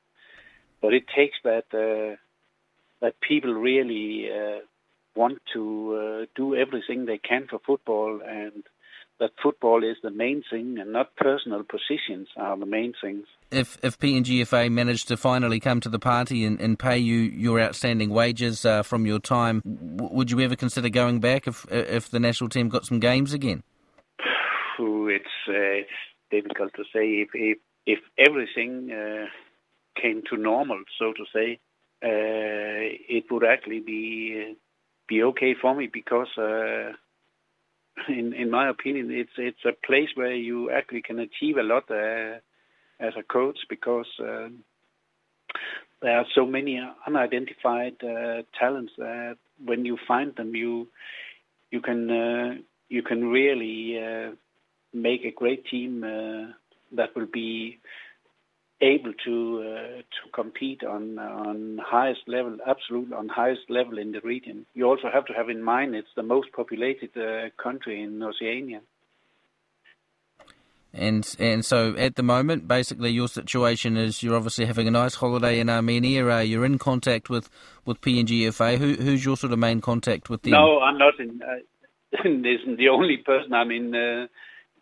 But 0.81 0.93
it 0.93 1.05
takes 1.15 1.37
that 1.43 2.17
that 3.01 3.21
people 3.21 3.53
really 3.53 4.29
want 5.15 5.39
to 5.53 6.27
do 6.35 6.55
everything 6.55 7.05
they 7.05 7.17
can 7.17 7.47
for 7.47 7.59
football 7.65 8.19
and 8.27 8.63
that 9.19 9.31
football 9.41 9.83
is 9.83 9.97
the 10.01 10.11
main 10.11 10.43
thing 10.49 10.77
and 10.79 10.93
not 10.93 11.15
personal 11.15 11.63
positions 11.63 12.27
are 12.37 12.57
the 12.57 12.65
main 12.65 12.93
things. 13.01 13.25
If 13.51 13.77
if 13.83 13.97
PNGFA 13.99 14.71
managed 14.71 15.07
to 15.09 15.17
finally 15.17 15.59
come 15.59 15.79
to 15.81 15.89
the 15.89 15.99
party 15.99 16.45
and, 16.45 16.59
and 16.59 16.77
pay 16.79 16.97
you 16.97 17.17
your 17.17 17.59
outstanding 17.59 18.09
wages 18.09 18.65
uh, 18.65 18.83
from 18.83 19.05
your 19.05 19.19
time, 19.19 19.61
w- 19.65 20.15
would 20.15 20.31
you 20.31 20.39
ever 20.39 20.55
consider 20.55 20.89
going 20.89 21.19
back 21.19 21.47
if 21.47 21.65
if 21.71 22.09
the 22.09 22.19
national 22.19 22.49
team 22.49 22.69
got 22.69 22.85
some 22.85 22.99
games 22.99 23.33
again? 23.33 23.63
It's, 24.81 25.25
uh, 25.49 25.83
difficult 26.31 26.71
to 26.75 26.83
say 26.93 27.23
if 27.23 27.29
if, 27.33 27.57
if 27.85 27.99
everything 28.17 28.91
uh, 28.91 29.25
came 30.01 30.21
to 30.29 30.37
normal, 30.37 30.81
so 30.97 31.13
to 31.13 31.25
say. 31.33 31.59
Uh, 32.01 32.95
it 33.09 33.25
would 33.29 33.43
actually 33.43 33.81
be 33.81 34.55
be 35.09 35.21
okay 35.21 35.53
for 35.59 35.75
me 35.75 35.89
because 35.91 36.29
uh, 36.37 36.93
in 38.07 38.33
in 38.33 38.49
my 38.49 38.69
opinion, 38.69 39.11
it's 39.11 39.31
it's 39.37 39.65
a 39.65 39.73
place 39.85 40.09
where 40.15 40.33
you 40.33 40.71
actually 40.71 41.01
can 41.01 41.19
achieve 41.19 41.57
a 41.57 41.63
lot 41.63 41.89
uh, 41.89 42.37
as 42.99 43.13
a 43.17 43.23
coach 43.23 43.57
because 43.69 44.07
uh, 44.19 44.49
there 46.01 46.17
are 46.17 46.25
so 46.35 46.45
many 46.45 46.81
unidentified 47.05 47.95
uh, 48.03 48.43
talents 48.57 48.93
that 48.97 49.37
when 49.63 49.85
you 49.85 49.97
find 50.07 50.35
them, 50.35 50.55
you 50.55 50.87
you 51.71 51.81
can 51.81 52.09
uh, 52.09 52.55
you 52.89 53.03
can 53.03 53.27
really 53.29 53.99
uh, 54.01 54.31
make 54.93 55.23
a 55.23 55.31
great 55.31 55.65
team 55.67 56.03
uh, 56.03 56.51
that 56.95 57.15
will 57.15 57.27
be 57.31 57.79
able 58.81 59.13
to 59.25 59.61
uh, 59.61 59.97
to 59.97 60.31
compete 60.33 60.83
on 60.83 61.19
on 61.19 61.79
highest 61.83 62.21
level, 62.27 62.57
absolute 62.65 63.11
on 63.13 63.27
highest 63.27 63.69
level 63.69 63.97
in 63.97 64.11
the 64.11 64.21
region. 64.21 64.65
You 64.73 64.85
also 64.85 65.09
have 65.13 65.25
to 65.25 65.33
have 65.33 65.49
in 65.49 65.61
mind 65.61 65.95
it's 65.95 66.13
the 66.15 66.23
most 66.23 66.51
populated 66.53 67.11
uh, 67.17 67.49
country 67.61 68.01
in 68.01 68.21
Oceania. 68.23 68.81
And 70.93 71.35
and 71.37 71.63
so 71.63 71.95
at 71.97 72.15
the 72.15 72.23
moment, 72.23 72.67
basically, 72.67 73.11
your 73.11 73.27
situation 73.27 73.95
is 73.95 74.23
you're 74.23 74.35
obviously 74.35 74.65
having 74.65 74.87
a 74.87 74.91
nice 74.91 75.15
holiday 75.15 75.59
in 75.59 75.69
Armenia. 75.69 76.27
Uh, 76.27 76.39
you're 76.39 76.65
in 76.65 76.79
contact 76.79 77.29
with 77.29 77.49
with 77.85 78.01
PNGFA. 78.01 78.77
Who, 78.77 78.93
who's 78.93 79.23
your 79.23 79.37
sort 79.37 79.53
of 79.53 79.59
main 79.59 79.81
contact 79.81 80.29
with 80.29 80.41
them? 80.41 80.53
No, 80.53 80.79
I'm 80.79 80.97
not. 80.97 81.19
In, 81.19 81.41
uh, 81.43 81.59
isn't 82.25 82.77
the 82.77 82.89
only 82.89 83.17
person 83.17 83.53
I'm 83.53 83.69
in 83.69 83.93
uh, 83.93 84.27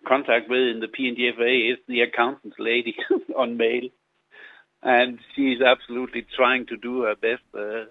contact 0.05 0.49
with 0.49 0.59
in 0.59 0.79
the 0.79 0.87
PNGFA 0.87 1.73
is 1.73 1.79
the 1.87 2.01
accountant's 2.01 2.57
lady 2.59 2.95
on 3.37 3.57
mail, 3.57 3.89
and 4.81 5.19
she's 5.35 5.61
absolutely 5.61 6.25
trying 6.35 6.65
to 6.67 6.77
do 6.77 7.03
her 7.03 7.15
best. 7.15 7.43
Uh, 7.53 7.85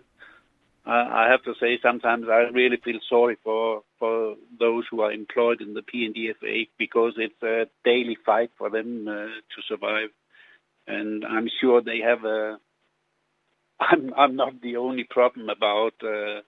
I 0.88 1.28
have 1.30 1.42
to 1.42 1.54
say, 1.60 1.78
sometimes 1.82 2.26
I 2.28 2.48
really 2.52 2.76
feel 2.76 3.00
sorry 3.08 3.36
for 3.42 3.82
for 3.98 4.36
those 4.58 4.84
who 4.90 5.00
are 5.00 5.12
employed 5.12 5.60
in 5.60 5.74
the 5.74 5.82
PNGFA 5.82 6.68
because 6.78 7.14
it's 7.16 7.42
a 7.42 7.66
daily 7.84 8.16
fight 8.24 8.50
for 8.56 8.70
them 8.70 9.08
uh, 9.08 9.12
to 9.12 9.62
survive, 9.68 10.10
and 10.86 11.24
I'm 11.24 11.48
sure 11.60 11.82
they 11.82 12.00
have 12.00 12.24
a. 12.24 12.58
I'm 13.80 14.12
I'm 14.16 14.36
not 14.36 14.60
the 14.62 14.76
only 14.76 15.04
problem 15.04 15.48
about. 15.48 15.94
Uh, 16.02 16.42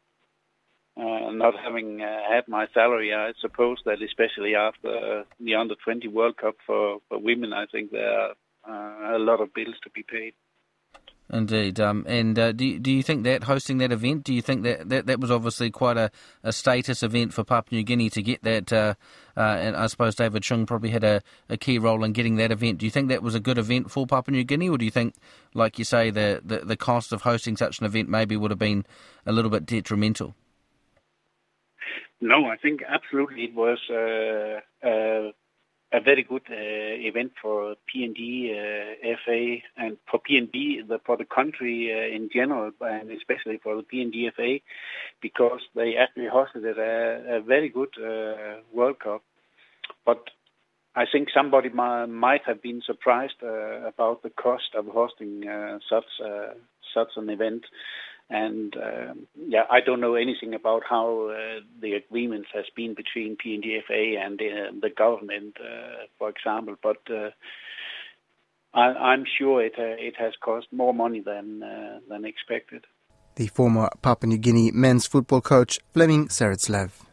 uh, 0.99 1.31
not 1.31 1.55
having 1.63 2.01
uh, 2.01 2.19
had 2.29 2.49
my 2.49 2.67
salary, 2.75 3.15
I 3.15 3.33
suppose 3.41 3.79
that 3.85 4.03
especially 4.03 4.55
after 4.57 5.25
the 5.39 5.55
under 5.55 5.77
20 5.85 6.09
World 6.09 6.37
Cup 6.37 6.57
for, 6.67 6.99
for 7.09 7.19
women, 7.19 7.53
I 7.53 7.67
think 7.67 7.93
there 7.93 8.11
are 8.11 8.35
uh, 8.69 9.17
a 9.17 9.19
lot 9.19 9.41
of 9.41 9.55
bills 9.55 9.77
to 9.85 9.91
be 9.91 10.03
paid. 10.03 10.35
Indeed. 11.31 11.79
Um, 11.79 12.05
and 12.09 12.39
uh, 12.39 12.53
do, 12.53 12.65
you, 12.65 12.79
do 12.79 12.91
you 12.91 13.03
think 13.03 13.25
that 13.25 13.45
hosting 13.45 13.79
that 13.79 13.93
event, 13.93 14.25
do 14.25 14.33
you 14.33 14.41
think 14.41 14.63
that 14.63 14.89
that, 14.89 15.07
that 15.07 15.21
was 15.21 15.31
obviously 15.31 15.71
quite 15.71 15.99
a, 15.99 16.11
a 16.43 16.53
status 16.55 17.03
event 17.03 17.35
for 17.35 17.45
Papua 17.45 17.79
New 17.79 17.85
Guinea 17.85 18.09
to 18.11 18.23
get 18.23 18.43
that? 18.45 18.73
Uh, 18.73 18.95
and 19.37 19.77
I 19.77 19.87
suppose 19.89 20.15
David 20.15 20.43
Chung 20.43 20.65
probably 20.65 20.89
had 20.89 21.05
a, 21.05 21.21
a 21.51 21.59
key 21.59 21.79
role 21.79 22.03
in 22.03 22.13
getting 22.13 22.37
that 22.37 22.51
event. 22.51 22.79
Do 22.79 22.87
you 22.87 22.91
think 22.91 23.09
that 23.11 23.23
was 23.23 23.35
a 23.35 23.41
good 23.41 23.59
event 23.59 23.91
for 23.91 24.07
Papua 24.07 24.37
New 24.37 24.45
Guinea, 24.45 24.71
or 24.71 24.79
do 24.79 24.87
you 24.87 24.91
think, 24.91 25.15
like 25.53 25.79
you 25.79 25.85
say, 25.85 26.11
the, 26.11 26.41
the, 26.43 26.61
the 26.61 26.77
cost 26.77 27.13
of 27.13 27.23
hosting 27.23 27.59
such 27.59 27.79
an 27.79 27.85
event 27.85 28.09
maybe 28.09 28.37
would 28.37 28.51
have 28.51 28.59
been 28.59 28.87
a 29.27 29.33
little 29.33 29.51
bit 29.51 29.67
detrimental? 29.67 30.35
No, 32.21 32.47
I 32.47 32.57
think 32.57 32.83
absolutely 32.87 33.45
it 33.45 33.55
was 33.55 33.79
uh, 33.91 35.31
a 35.93 36.01
very 36.01 36.23
good 36.23 36.43
uh, 36.51 36.55
event 37.09 37.33
for 37.41 37.77
PNG 37.95 38.51
uh, 38.51 39.17
FA 39.25 39.57
and 39.77 39.97
for 40.11 40.21
the, 40.29 41.01
for 41.07 41.17
the 41.17 41.25
country 41.25 41.91
in 42.15 42.29
general, 42.33 42.73
and 42.81 43.11
especially 43.11 43.59
for 43.63 43.77
the 43.77 43.83
PNG 43.83 44.35
FA, 44.35 44.59
because 45.23 45.61
they 45.75 45.97
actually 45.97 46.27
hosted 46.27 46.65
a, 46.77 47.41
very 47.41 47.69
good 47.69 47.95
World 48.73 48.99
Cup. 48.99 49.23
But 50.05 50.25
I 50.95 51.07
think 51.11 51.29
somebody 51.33 51.69
might 51.71 52.43
have 52.45 52.61
been 52.61 52.83
surprised 52.85 53.41
about 53.43 54.23
the 54.23 54.31
cost 54.31 54.75
of 54.75 54.87
hosting 54.87 55.45
such 55.89 56.05
such 56.95 57.11
an 57.17 57.31
event. 57.31 57.65
And 58.31 58.77
um, 58.77 59.27
yeah, 59.47 59.63
I 59.71 59.81
don't 59.81 60.01
know 60.01 60.15
anything 60.15 60.53
about 60.53 60.83
how 60.89 61.31
uh, 61.31 61.61
the 61.81 61.95
agreements 61.95 62.49
has 62.53 62.67
been 62.77 62.95
between 62.95 63.37
PNGFA 63.37 64.19
and 64.19 64.41
uh, 64.41 64.73
the 64.83 64.91
government, 64.91 65.57
uh, 65.59 66.05
for 66.19 66.29
example. 66.29 66.77
But 66.83 66.99
uh, 67.11 67.31
I, 68.75 69.15
am 69.15 69.25
sure 69.39 69.65
it 69.65 69.75
uh, 69.79 69.97
it 69.99 70.15
has 70.19 70.35
cost 70.45 70.67
more 70.73 70.93
money 70.93 71.21
than 71.21 71.63
uh, 71.63 72.01
than 72.09 72.27
expected. 72.27 72.85
The 73.37 73.47
former 73.47 73.89
Papua 74.03 74.29
New 74.29 74.39
Guinea 74.39 74.73
men's 74.73 75.07
football 75.07 75.41
coach 75.41 75.81
Flemming 75.93 76.29
Serritslev. 76.29 77.08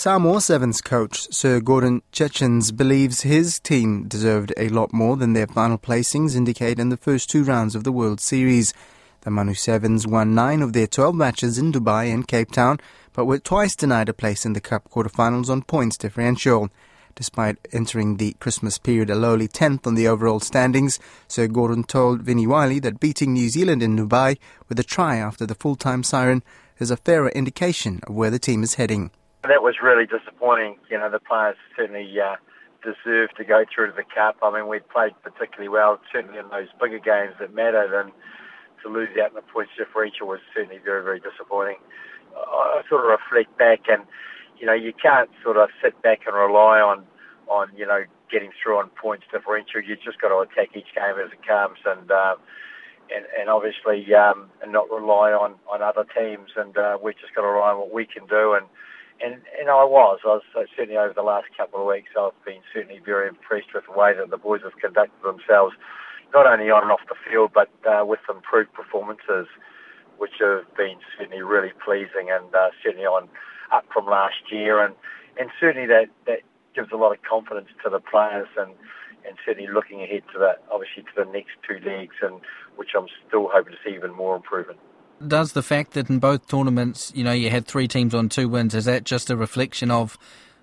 Samoa 0.00 0.36
oh 0.36 0.38
Sevens 0.38 0.80
coach 0.80 1.30
Sir 1.30 1.60
Gordon 1.60 2.00
Tietjens 2.10 2.74
believes 2.74 3.20
his 3.20 3.60
team 3.60 4.08
deserved 4.08 4.50
a 4.56 4.70
lot 4.70 4.94
more 4.94 5.14
than 5.14 5.34
their 5.34 5.46
final 5.46 5.76
placings 5.76 6.34
indicate 6.34 6.78
in 6.78 6.88
the 6.88 6.96
first 6.96 7.28
two 7.28 7.44
rounds 7.44 7.74
of 7.74 7.84
the 7.84 7.92
World 7.92 8.18
Series. 8.18 8.72
The 9.20 9.30
Manu 9.30 9.52
Sevens 9.52 10.06
won 10.06 10.34
nine 10.34 10.62
of 10.62 10.72
their 10.72 10.86
12 10.86 11.14
matches 11.14 11.58
in 11.58 11.70
Dubai 11.70 12.10
and 12.10 12.26
Cape 12.26 12.50
Town, 12.50 12.80
but 13.12 13.26
were 13.26 13.38
twice 13.38 13.76
denied 13.76 14.08
a 14.08 14.14
place 14.14 14.46
in 14.46 14.54
the 14.54 14.60
Cup 14.62 14.88
quarterfinals 14.88 15.50
on 15.50 15.64
points 15.64 15.98
differential. 15.98 16.70
Despite 17.14 17.58
entering 17.70 18.16
the 18.16 18.34
Christmas 18.40 18.78
period 18.78 19.10
a 19.10 19.14
lowly 19.14 19.48
10th 19.48 19.86
on 19.86 19.96
the 19.96 20.08
overall 20.08 20.40
standings, 20.40 20.98
Sir 21.28 21.46
Gordon 21.46 21.84
told 21.84 22.22
Vinnie 22.22 22.46
Wiley 22.46 22.78
that 22.78 23.00
beating 23.00 23.34
New 23.34 23.50
Zealand 23.50 23.82
in 23.82 23.98
Dubai 23.98 24.38
with 24.66 24.80
a 24.80 24.82
try 24.82 25.16
after 25.16 25.44
the 25.44 25.54
full-time 25.54 26.02
siren 26.02 26.42
is 26.78 26.90
a 26.90 26.96
fairer 26.96 27.28
indication 27.28 28.00
of 28.04 28.14
where 28.14 28.30
the 28.30 28.38
team 28.38 28.62
is 28.62 28.76
heading. 28.76 29.10
That 29.42 29.62
was 29.62 29.76
really 29.82 30.06
disappointing. 30.06 30.76
You 30.90 30.98
know, 30.98 31.10
the 31.10 31.18
players 31.18 31.56
certainly 31.76 32.12
uh, 32.20 32.36
deserved 32.84 33.36
to 33.36 33.44
go 33.44 33.64
through 33.72 33.88
to 33.88 33.96
the 33.96 34.04
cup. 34.04 34.36
I 34.42 34.52
mean, 34.52 34.68
we 34.68 34.80
played 34.80 35.12
particularly 35.22 35.68
well, 35.68 36.00
certainly 36.12 36.38
in 36.38 36.48
those 36.50 36.68
bigger 36.80 36.98
games 36.98 37.34
that 37.40 37.54
mattered, 37.54 37.92
and 37.98 38.12
to 38.82 38.88
lose 38.88 39.08
out 39.22 39.30
in 39.30 39.36
the 39.36 39.42
points 39.42 39.72
differential 39.76 40.26
was 40.26 40.40
certainly 40.54 40.78
very, 40.84 41.02
very 41.02 41.20
disappointing. 41.20 41.76
I 42.36 42.82
sort 42.88 43.04
of 43.04 43.10
reflect 43.10 43.56
back, 43.58 43.88
and 43.88 44.04
you 44.58 44.66
know, 44.66 44.74
you 44.74 44.92
can't 44.92 45.30
sort 45.42 45.56
of 45.56 45.70
sit 45.82 46.00
back 46.02 46.20
and 46.26 46.36
rely 46.36 46.80
on, 46.80 47.04
on 47.48 47.68
you 47.76 47.86
know, 47.86 48.04
getting 48.30 48.50
through 48.62 48.78
on 48.78 48.90
points 48.90 49.24
differential. 49.32 49.80
You 49.80 49.96
just 49.96 50.20
got 50.20 50.28
to 50.28 50.38
attack 50.38 50.76
each 50.76 50.94
game 50.94 51.16
as 51.22 51.32
it 51.32 51.46
comes, 51.46 51.78
and 51.86 52.10
uh, 52.10 52.36
and, 53.14 53.24
and 53.38 53.48
obviously, 53.48 54.14
um, 54.14 54.50
and 54.62 54.70
not 54.70 54.90
rely 54.90 55.32
on 55.32 55.54
on 55.70 55.82
other 55.82 56.04
teams. 56.04 56.50
And 56.56 56.76
uh, 56.76 56.98
we've 57.02 57.18
just 57.18 57.34
got 57.34 57.42
to 57.42 57.48
rely 57.48 57.72
on 57.72 57.78
what 57.78 57.92
we 57.92 58.06
can 58.06 58.26
do, 58.26 58.54
and 58.54 58.66
and, 59.22 59.34
and 59.58 59.68
I 59.68 59.84
was. 59.84 60.20
I 60.24 60.40
was 60.40 60.42
certainly 60.76 60.96
over 60.96 61.12
the 61.14 61.22
last 61.22 61.46
couple 61.56 61.80
of 61.80 61.86
weeks. 61.86 62.10
I've 62.18 62.32
been 62.44 62.62
certainly 62.72 63.00
very 63.04 63.28
impressed 63.28 63.74
with 63.74 63.84
the 63.86 63.98
way 63.98 64.14
that 64.14 64.30
the 64.30 64.36
boys 64.36 64.62
have 64.64 64.76
conducted 64.80 65.22
themselves, 65.22 65.74
not 66.32 66.46
only 66.46 66.70
on 66.70 66.82
and 66.82 66.92
off 66.92 67.00
the 67.08 67.16
field, 67.28 67.52
but 67.54 67.70
uh, 67.88 68.04
with 68.04 68.20
improved 68.28 68.72
performances, 68.72 69.46
which 70.18 70.40
have 70.40 70.64
been 70.76 70.96
certainly 71.16 71.42
really 71.42 71.72
pleasing 71.84 72.30
and 72.30 72.54
uh, 72.54 72.70
certainly 72.82 73.06
on 73.06 73.28
up 73.72 73.84
from 73.92 74.06
last 74.06 74.50
year. 74.50 74.84
And 74.84 74.94
and 75.38 75.50
certainly 75.60 75.86
that 75.88 76.08
that 76.26 76.40
gives 76.74 76.92
a 76.92 76.96
lot 76.96 77.12
of 77.12 77.22
confidence 77.22 77.68
to 77.84 77.90
the 77.90 78.00
players 78.00 78.48
and. 78.56 78.72
And 79.22 79.36
certainly 79.44 79.68
looking 79.70 80.02
ahead 80.02 80.22
to 80.32 80.38
that, 80.38 80.64
obviously 80.72 81.02
to 81.02 81.24
the 81.24 81.30
next 81.30 81.52
two 81.68 81.76
leagues, 81.86 82.16
and 82.22 82.40
which 82.76 82.96
I'm 82.96 83.04
still 83.28 83.50
hoping 83.52 83.74
to 83.74 83.78
see 83.84 83.94
even 83.94 84.16
more 84.16 84.34
improvement 84.34 84.80
does 85.26 85.52
the 85.52 85.62
fact 85.62 85.92
that 85.92 86.08
in 86.08 86.18
both 86.18 86.48
tournaments, 86.48 87.12
you 87.14 87.24
know, 87.24 87.32
you 87.32 87.50
had 87.50 87.66
three 87.66 87.88
teams 87.88 88.14
on 88.14 88.28
two 88.28 88.48
wins, 88.48 88.74
is 88.74 88.86
that 88.86 89.04
just 89.04 89.30
a 89.30 89.36
reflection 89.36 89.90
of 89.90 90.18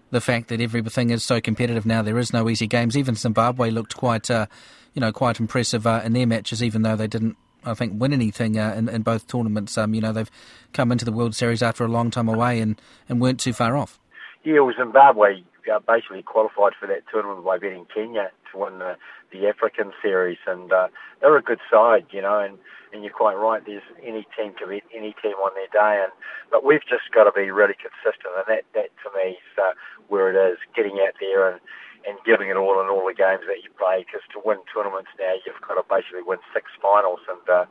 the 0.10 0.22
fact 0.22 0.48
that 0.48 0.62
everything 0.62 1.10
is 1.10 1.24
so 1.24 1.40
competitive 1.42 1.86
now. 1.86 2.02
There 2.02 2.18
is 2.18 2.34
no 2.34 2.50
easy 2.50 2.68
games. 2.68 2.98
Even 2.98 3.16
Zimbabwe 3.16 3.70
looked 3.70 3.96
quite, 3.96 4.32
uh, 4.32 4.48
you 4.94 5.00
know, 5.00 5.12
quite 5.12 5.40
impressive 5.40 5.86
uh, 5.86 6.02
in 6.04 6.14
their 6.14 6.28
matches, 6.28 6.64
even 6.64 6.82
though 6.82 6.96
they 6.96 7.08
didn't, 7.08 7.38
I 7.66 7.74
think, 7.74 8.00
win 8.00 8.14
anything 8.14 8.58
uh, 8.58 8.74
in, 8.78 8.90
in 8.90 9.02
both 9.02 9.28
tournaments. 9.28 9.78
Um, 9.78 9.94
you 9.94 10.02
know, 10.02 10.14
they've 10.14 10.32
come 10.74 10.92
into 10.92 11.06
the 11.06 11.12
World 11.12 11.36
Series 11.36 11.62
after 11.62 11.84
a 11.84 11.90
long 11.90 12.10
time 12.10 12.30
away 12.30 12.60
and, 12.60 12.82
and 13.10 13.22
weren't 13.22 13.40
too 13.40 13.54
far 13.54 13.76
off. 13.76 14.00
Yeah, 14.44 14.62
well, 14.62 14.74
Zimbabwe 14.78 15.44
uh, 15.70 15.80
basically 15.80 16.24
qualified 16.24 16.74
for 16.80 16.88
that 16.88 17.04
tournament 17.12 17.46
by 17.46 17.58
beating 17.58 17.86
Kenya 17.94 18.32
to 18.52 18.58
win 18.58 18.80
the, 18.80 18.96
the 19.32 19.48
African 19.48 19.92
series, 20.02 20.38
and 20.48 20.72
uh, 20.72 20.88
they're 21.22 21.38
a 21.38 21.42
good 21.42 21.60
side, 21.72 22.06
you 22.12 22.22
know, 22.22 22.40
and 22.40 22.58
and 22.94 23.04
you're 23.04 23.12
quite 23.12 23.36
right. 23.36 23.60
There's 23.66 23.84
any 24.02 24.26
team 24.32 24.54
can 24.56 24.70
beat 24.70 24.88
any 24.96 25.14
team 25.22 25.36
on 25.44 25.52
their 25.56 25.68
day, 25.68 26.00
and 26.02 26.12
but 26.52 26.64
we've 26.64 26.86
just 26.88 27.12
got 27.14 27.26
to 27.26 27.36
be 27.36 27.52
really 27.52 27.76
consistent, 27.76 28.32
and 28.40 28.48
that 28.48 28.64
that 28.74 28.90
to 29.04 29.08
me 29.16 29.36
is 29.36 29.54
uh, 29.60 29.76
where 30.08 30.32
it 30.32 30.38
is. 30.40 30.58
Getting 30.76 31.00
out 31.04 31.16
there 31.20 31.52
and 31.52 31.60
and 32.08 32.16
giving 32.24 32.48
it 32.48 32.56
all 32.56 32.80
in 32.80 32.88
all 32.88 33.04
the 33.04 33.18
games 33.18 33.44
that 33.52 33.60
you 33.60 33.70
play, 33.76 34.08
because 34.08 34.24
to 34.32 34.40
win 34.40 34.64
tournaments 34.72 35.12
now 35.20 35.36
you've 35.44 35.60
got 35.60 35.76
to 35.76 35.84
basically 35.84 36.24
win 36.24 36.40
six 36.56 36.72
finals, 36.80 37.20
and 37.28 37.44
uh, 37.52 37.68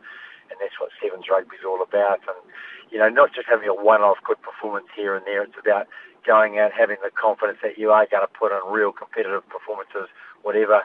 and 0.53 0.57
that's 0.61 0.77
what 0.79 0.93
sevens 1.01 1.27
rugby 1.31 1.57
is 1.57 1.65
all 1.65 1.81
about. 1.81 2.21
And 2.29 2.41
you 2.93 2.99
know, 2.99 3.09
not 3.09 3.35
just 3.35 3.49
having 3.49 3.69
a 3.69 3.75
one-off 3.75 4.19
good 4.23 4.41
performance 4.43 4.87
here 4.95 5.17
and 5.17 5.27
there. 5.27 5.43
It's 5.43 5.59
about 5.59 5.89
going 6.27 6.59
out 6.59 6.73
having 6.73 6.97
the 7.03 7.11
confidence 7.15 7.59
that 7.63 7.79
you 7.79 7.91
are 7.91 8.07
going 8.11 8.27
to 8.27 8.33
put 8.33 8.51
in 8.51 8.61
real 8.67 8.93
competitive 8.93 9.47
performances, 9.49 10.11
whatever. 10.43 10.83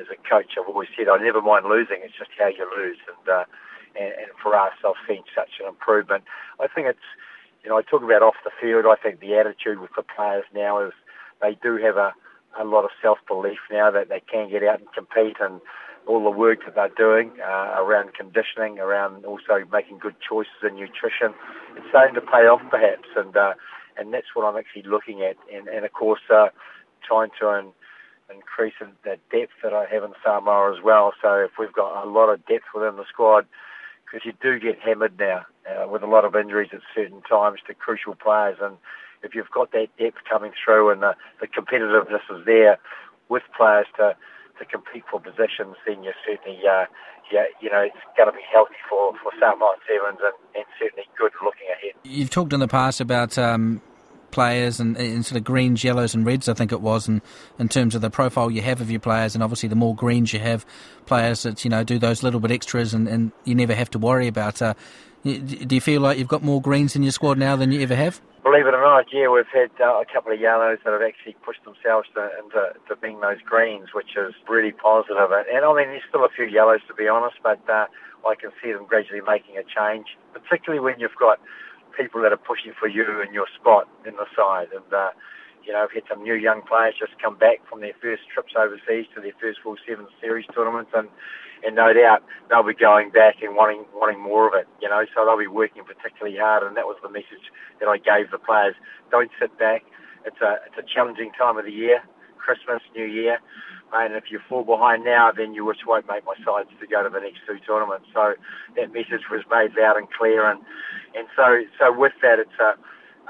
As 0.00 0.06
a 0.14 0.18
coach, 0.28 0.54
I've 0.54 0.68
always 0.70 0.88
said 0.96 1.08
I 1.08 1.18
never 1.18 1.42
mind 1.42 1.66
losing. 1.66 1.98
It's 2.06 2.16
just 2.16 2.30
how 2.38 2.48
you 2.48 2.64
lose, 2.70 2.98
and 3.10 3.28
uh, 3.28 3.44
and, 3.98 4.14
and 4.14 4.30
for 4.40 4.54
us, 4.54 4.72
I've 4.86 5.00
seen 5.08 5.22
such 5.34 5.58
an 5.60 5.66
improvement. 5.66 6.24
I 6.60 6.68
think 6.68 6.86
it's, 6.86 7.08
you 7.64 7.70
know, 7.70 7.78
I 7.78 7.82
talk 7.82 8.02
about 8.02 8.22
off 8.22 8.38
the 8.44 8.54
field. 8.60 8.86
I 8.86 8.94
think 8.94 9.18
the 9.18 9.34
attitude 9.34 9.80
with 9.80 9.90
the 9.96 10.06
players 10.06 10.44
now 10.54 10.78
is 10.80 10.92
they 11.42 11.58
do 11.60 11.76
have 11.82 11.96
a, 11.96 12.14
a 12.58 12.64
lot 12.64 12.84
of 12.84 12.90
self 13.02 13.18
belief 13.26 13.58
now 13.70 13.90
that 13.90 14.08
they 14.08 14.22
can 14.22 14.48
get 14.50 14.62
out 14.62 14.78
and 14.78 14.92
compete, 14.94 15.36
and 15.40 15.60
all 16.06 16.24
the 16.24 16.30
work 16.30 16.64
that 16.64 16.74
they're 16.74 16.96
doing 16.96 17.30
uh, 17.44 17.76
around 17.76 18.14
conditioning, 18.14 18.78
around 18.78 19.24
also 19.26 19.60
making 19.70 19.98
good 19.98 20.16
choices 20.26 20.62
in 20.62 20.74
nutrition, 20.74 21.36
it's 21.76 21.86
starting 21.90 22.14
to 22.14 22.22
pay 22.22 22.48
off 22.48 22.62
perhaps, 22.70 23.08
and 23.14 23.36
uh, 23.36 23.52
and 23.98 24.12
that's 24.12 24.34
what 24.34 24.44
I'm 24.44 24.56
actually 24.56 24.82
looking 24.82 25.22
at, 25.22 25.36
and 25.52 25.68
and 25.68 25.84
of 25.84 25.92
course 25.92 26.20
uh, 26.30 26.48
trying 27.06 27.30
to. 27.40 27.48
Um, 27.48 27.72
increase 28.30 28.74
in 28.80 28.88
the 29.04 29.16
depth 29.32 29.52
that 29.62 29.72
I 29.72 29.86
have 29.86 30.04
in 30.04 30.12
Samoa 30.22 30.76
as 30.76 30.82
well. 30.84 31.14
So 31.22 31.36
if 31.36 31.52
we've 31.58 31.72
got 31.72 32.04
a 32.04 32.08
lot 32.08 32.28
of 32.28 32.44
depth 32.44 32.66
within 32.74 32.96
the 32.96 33.04
squad, 33.08 33.46
because 34.04 34.24
you 34.24 34.32
do 34.40 34.58
get 34.58 34.78
hammered 34.80 35.18
now 35.18 35.44
uh, 35.68 35.88
with 35.88 36.02
a 36.02 36.06
lot 36.06 36.24
of 36.24 36.34
injuries 36.34 36.70
at 36.72 36.80
certain 36.94 37.22
times 37.22 37.60
to 37.66 37.74
crucial 37.74 38.14
players. 38.14 38.58
And 38.60 38.76
if 39.22 39.34
you've 39.34 39.50
got 39.50 39.72
that 39.72 39.88
depth 39.98 40.18
coming 40.28 40.52
through 40.64 40.90
and 40.90 41.02
the, 41.02 41.14
the 41.40 41.46
competitiveness 41.46 42.24
is 42.30 42.44
there 42.46 42.78
with 43.28 43.42
players 43.56 43.86
to, 43.96 44.16
to 44.58 44.64
compete 44.64 45.04
for 45.10 45.20
positions, 45.20 45.76
then 45.86 46.02
you're 46.02 46.18
certainly, 46.26 46.60
uh, 46.66 46.84
yeah, 47.32 47.44
you 47.60 47.70
know, 47.70 47.80
it's 47.80 47.96
going 48.16 48.30
to 48.30 48.36
be 48.36 48.44
healthy 48.52 48.80
for, 48.88 49.12
for 49.22 49.32
Samoa 49.38 49.76
Sevens 49.86 50.18
and, 50.22 50.34
and 50.54 50.64
certainly 50.78 51.04
good 51.18 51.32
looking 51.42 51.68
ahead. 51.72 51.94
You've 52.04 52.30
talked 52.30 52.52
in 52.52 52.60
the 52.60 52.68
past 52.68 53.00
about 53.00 53.38
um, 53.38 53.80
players 54.30 54.80
and, 54.80 54.96
and, 54.96 55.24
sort 55.24 55.38
of 55.38 55.44
greens, 55.44 55.82
yellows, 55.84 56.14
and 56.14 56.24
reds. 56.24 56.48
I 56.48 56.54
think 56.54 56.72
it 56.72 56.80
was, 56.80 57.08
and 57.08 57.20
in 57.58 57.68
terms 57.68 57.94
of 57.94 58.02
the 58.02 58.10
profile 58.10 58.50
you 58.50 58.62
have 58.62 58.80
of 58.80 58.90
your 58.90 59.00
players, 59.00 59.34
and 59.34 59.42
obviously 59.42 59.68
the 59.68 59.76
more 59.76 59.94
greens 59.94 60.32
you 60.32 60.40
have, 60.40 60.66
players 61.06 61.42
that 61.42 61.64
you 61.64 61.70
know 61.70 61.84
do 61.84 61.98
those 61.98 62.22
little 62.22 62.40
bit 62.40 62.50
extras, 62.50 62.94
and, 62.94 63.08
and 63.08 63.32
you 63.44 63.54
never 63.54 63.74
have 63.74 63.90
to 63.90 63.98
worry 63.98 64.26
about. 64.26 64.60
Uh, 64.60 64.74
do 65.24 65.74
you 65.74 65.80
feel 65.80 66.00
like 66.00 66.18
you've 66.18 66.28
got 66.28 66.42
more 66.42 66.60
greens 66.60 66.94
in 66.94 67.02
your 67.02 67.12
squad 67.12 67.38
now 67.38 67.56
than 67.56 67.72
you 67.72 67.80
ever 67.80 67.96
have? 67.96 68.20
Believe 68.42 68.66
it 68.66 68.74
or 68.74 68.80
not, 68.80 69.06
yeah, 69.12 69.28
we've 69.28 69.50
had 69.52 69.70
uh, 69.80 70.00
a 70.00 70.06
couple 70.06 70.32
of 70.32 70.40
yellows 70.40 70.78
that 70.84 70.92
have 70.92 71.02
actually 71.02 71.36
pushed 71.44 71.64
themselves 71.64 72.08
to, 72.14 72.30
into 72.38 72.72
to 72.88 72.96
being 72.96 73.20
those 73.20 73.42
greens, 73.44 73.88
which 73.92 74.16
is 74.16 74.32
really 74.48 74.72
positive. 74.72 75.30
And, 75.30 75.46
and 75.48 75.64
I 75.64 75.74
mean, 75.74 75.88
there's 75.88 76.06
still 76.08 76.24
a 76.24 76.30
few 76.30 76.46
yellows 76.46 76.80
to 76.88 76.94
be 76.94 77.08
honest, 77.08 77.36
but 77.42 77.60
uh, 77.68 77.86
I 78.26 78.34
can 78.40 78.50
see 78.62 78.72
them 78.72 78.86
gradually 78.86 79.20
making 79.26 79.58
a 79.58 79.66
change, 79.66 80.16
particularly 80.32 80.80
when 80.80 81.00
you've 81.00 81.18
got 81.18 81.40
people 81.96 82.22
that 82.22 82.32
are 82.32 82.40
pushing 82.40 82.72
for 82.78 82.88
you 82.88 83.04
and 83.20 83.34
your 83.34 83.46
spot 83.58 83.88
in 84.06 84.14
the 84.14 84.26
side. 84.36 84.68
And, 84.72 84.92
uh, 84.94 85.10
you 85.66 85.72
know, 85.74 85.84
we've 85.90 86.02
had 86.02 86.08
some 86.08 86.22
new 86.22 86.38
young 86.38 86.62
players 86.62 86.94
just 86.98 87.18
come 87.20 87.36
back 87.36 87.60
from 87.68 87.80
their 87.80 87.94
first 88.00 88.22
trips 88.32 88.54
overseas 88.56 89.10
to 89.14 89.20
their 89.20 89.34
first 89.42 89.58
full 89.60 89.76
seven 89.82 90.06
series 90.22 90.46
tournaments 90.54 90.92
and, 90.94 91.08
and 91.64 91.74
no 91.74 91.92
doubt 91.92 92.22
they'll 92.48 92.62
be 92.62 92.74
going 92.74 93.10
back 93.10 93.42
and 93.42 93.56
wanting 93.56 93.84
wanting 93.94 94.20
more 94.20 94.48
of 94.48 94.54
it, 94.54 94.66
you 94.80 94.88
know, 94.88 95.04
so 95.14 95.24
they'll 95.24 95.38
be 95.38 95.46
working 95.46 95.82
particularly 95.84 96.36
hard 96.38 96.62
and 96.62 96.76
that 96.76 96.86
was 96.86 96.96
the 97.02 97.10
message 97.10 97.52
that 97.80 97.88
I 97.88 97.98
gave 97.98 98.30
the 98.30 98.38
players. 98.38 98.74
Don't 99.10 99.30
sit 99.40 99.56
back. 99.58 99.84
It's 100.24 100.40
a 100.40 100.58
it's 100.66 100.78
a 100.78 100.86
challenging 100.86 101.32
time 101.38 101.58
of 101.58 101.64
the 101.64 101.72
year, 101.72 102.02
Christmas, 102.36 102.82
New 102.94 103.04
Year. 103.06 103.38
And 103.92 104.12
if 104.14 104.24
you 104.30 104.38
fall 104.48 104.64
behind 104.64 105.04
now, 105.04 105.32
then 105.32 105.54
you 105.54 105.64
just 105.72 105.86
won't 105.86 106.06
make 106.06 106.24
my 106.26 106.34
sides 106.44 106.68
to 106.78 106.86
go 106.86 107.02
to 107.02 107.08
the 107.08 107.20
next 107.20 107.40
two 107.48 107.58
tournaments. 107.64 108.04
So 108.12 108.34
that 108.76 108.92
message 108.92 109.24
was 109.30 109.40
made 109.50 109.72
loud 109.80 109.96
and 109.96 110.08
clear, 110.12 110.44
and 110.44 110.60
and 111.16 111.26
so 111.34 111.64
so 111.78 111.96
with 111.96 112.12
that, 112.20 112.38
it's 112.38 112.58
a 112.60 112.76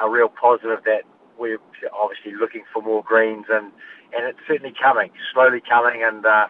a 0.03 0.11
real 0.11 0.29
positive 0.29 0.83
that 0.85 1.03
we're 1.38 1.59
obviously 1.95 2.35
looking 2.35 2.64
for 2.73 2.83
more 2.83 3.05
greens, 3.05 3.47
and 3.49 3.71
and 4.17 4.27
it's 4.27 4.38
certainly 4.49 4.75
coming, 4.75 5.11
slowly 5.33 5.62
coming, 5.62 6.03
and 6.03 6.27
uh, 6.27 6.49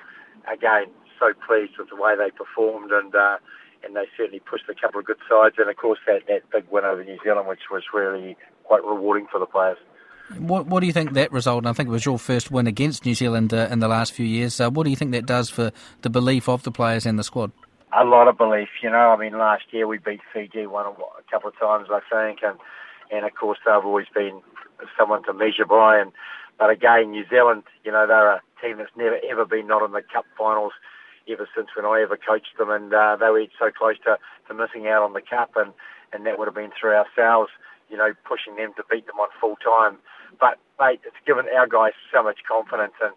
again, 0.51 0.87
so 1.19 1.33
pleased 1.47 1.79
with 1.79 1.89
the 1.91 1.97
way 1.97 2.17
they 2.17 2.31
performed, 2.31 2.93
and 2.93 3.15
uh, 3.15 3.39
and 3.85 3.95
they 3.95 4.07
certainly 4.17 4.41
pushed 4.41 4.69
a 4.69 4.75
couple 4.75 5.01
of 5.01 5.07
good 5.07 5.19
sides, 5.29 5.57
and 5.59 5.69
of 5.71 5.77
course 5.77 5.99
that 6.07 6.23
that 6.29 6.51
big 6.51 6.65
win 6.71 6.85
over 6.85 7.05
New 7.05 7.19
Zealand, 7.23 7.49
which 7.49 7.71
was 7.71 7.83
really 7.93 8.37
quite 8.65 8.85
rewarding 8.85 9.27
for 9.31 9.39
the 9.39 9.47
players. 9.47 9.79
What, 10.37 10.67
what 10.67 10.81
do 10.81 10.87
you 10.87 10.93
think 10.93 11.15
that 11.15 11.33
result, 11.33 11.59
and 11.59 11.69
I 11.69 11.73
think 11.73 11.89
it 11.89 11.93
was 11.93 12.05
your 12.05 12.19
first 12.19 12.51
win 12.51 12.67
against 12.67 13.07
New 13.07 13.15
Zealand 13.15 13.55
uh, 13.55 13.69
in 13.71 13.79
the 13.79 13.89
last 13.89 14.13
few 14.13 14.27
years, 14.27 14.61
uh, 14.61 14.69
what 14.71 14.85
do 14.85 14.91
you 14.91 14.97
think 14.97 15.13
that 15.13 15.25
does 15.25 15.49
for 15.49 15.73
the 16.03 16.11
belief 16.11 16.51
of 16.51 16.65
the 16.65 16.71
players 16.71 17.07
and 17.07 17.19
the 17.19 17.25
squad? 17.25 17.51
A 17.99 18.05
lot 18.05 18.29
of 18.29 18.37
belief, 18.37 18.69
you 18.83 18.91
know. 18.91 19.11
I 19.11 19.17
mean, 19.17 19.39
last 19.39 19.65
year 19.71 19.87
we 19.87 19.97
beat 19.97 20.21
Fiji 20.35 20.67
one 20.67 20.85
a 20.85 21.31
couple 21.31 21.49
of 21.49 21.59
times, 21.59 21.89
I 21.91 22.01
think, 22.13 22.41
and 22.43 22.59
and 23.11 23.25
of 23.25 23.35
course 23.35 23.59
they've 23.65 23.75
always 23.83 24.07
been 24.15 24.43
someone 24.99 25.23
to 25.25 25.33
measure 25.33 25.65
by. 25.65 25.99
And 25.99 26.13
but 26.59 26.69
again, 26.69 27.13
New 27.13 27.25
Zealand, 27.31 27.63
you 27.85 27.93
know, 27.93 28.07
they're 28.07 28.33
a 28.33 28.43
team 28.63 28.77
that's 28.77 28.95
never 28.95 29.19
ever 29.31 29.47
been 29.47 29.67
not 29.67 29.83
in 29.83 29.93
the 29.93 30.03
cup 30.03 30.27
finals 30.37 30.73
ever 31.31 31.49
since 31.55 31.69
when 31.77 31.87
I 31.87 32.03
ever 32.03 32.17
coached 32.17 32.57
them, 32.59 32.71
and 32.71 32.93
uh, 32.93 33.17
they 33.17 33.31
were 33.31 33.45
so 33.59 33.71
close 33.71 33.97
to, 34.05 34.19
to 34.49 34.55
missing 34.55 34.87
out 34.89 35.03
on 35.03 35.13
the 35.13 35.23
cup, 35.23 35.53
and 35.57 35.73
and 36.13 36.25
that 36.27 36.39
would 36.39 36.49
have 36.49 36.55
been 36.55 36.73
through 36.73 36.97
ourselves, 36.97 37.51
you 37.91 37.97
know, 37.97 38.15
pushing 38.25 38.57
them 38.57 38.73
to 38.77 38.83
beat 38.91 39.07
them 39.07 39.21
on 39.21 39.29
full 39.41 39.57
time. 39.57 39.99
But 40.41 40.59
mate, 40.81 41.01
it's 41.05 41.21
given 41.27 41.45
our 41.55 41.67
guys 41.67 41.93
so 42.13 42.23
much 42.23 42.41
confidence, 42.49 42.95
and 43.03 43.13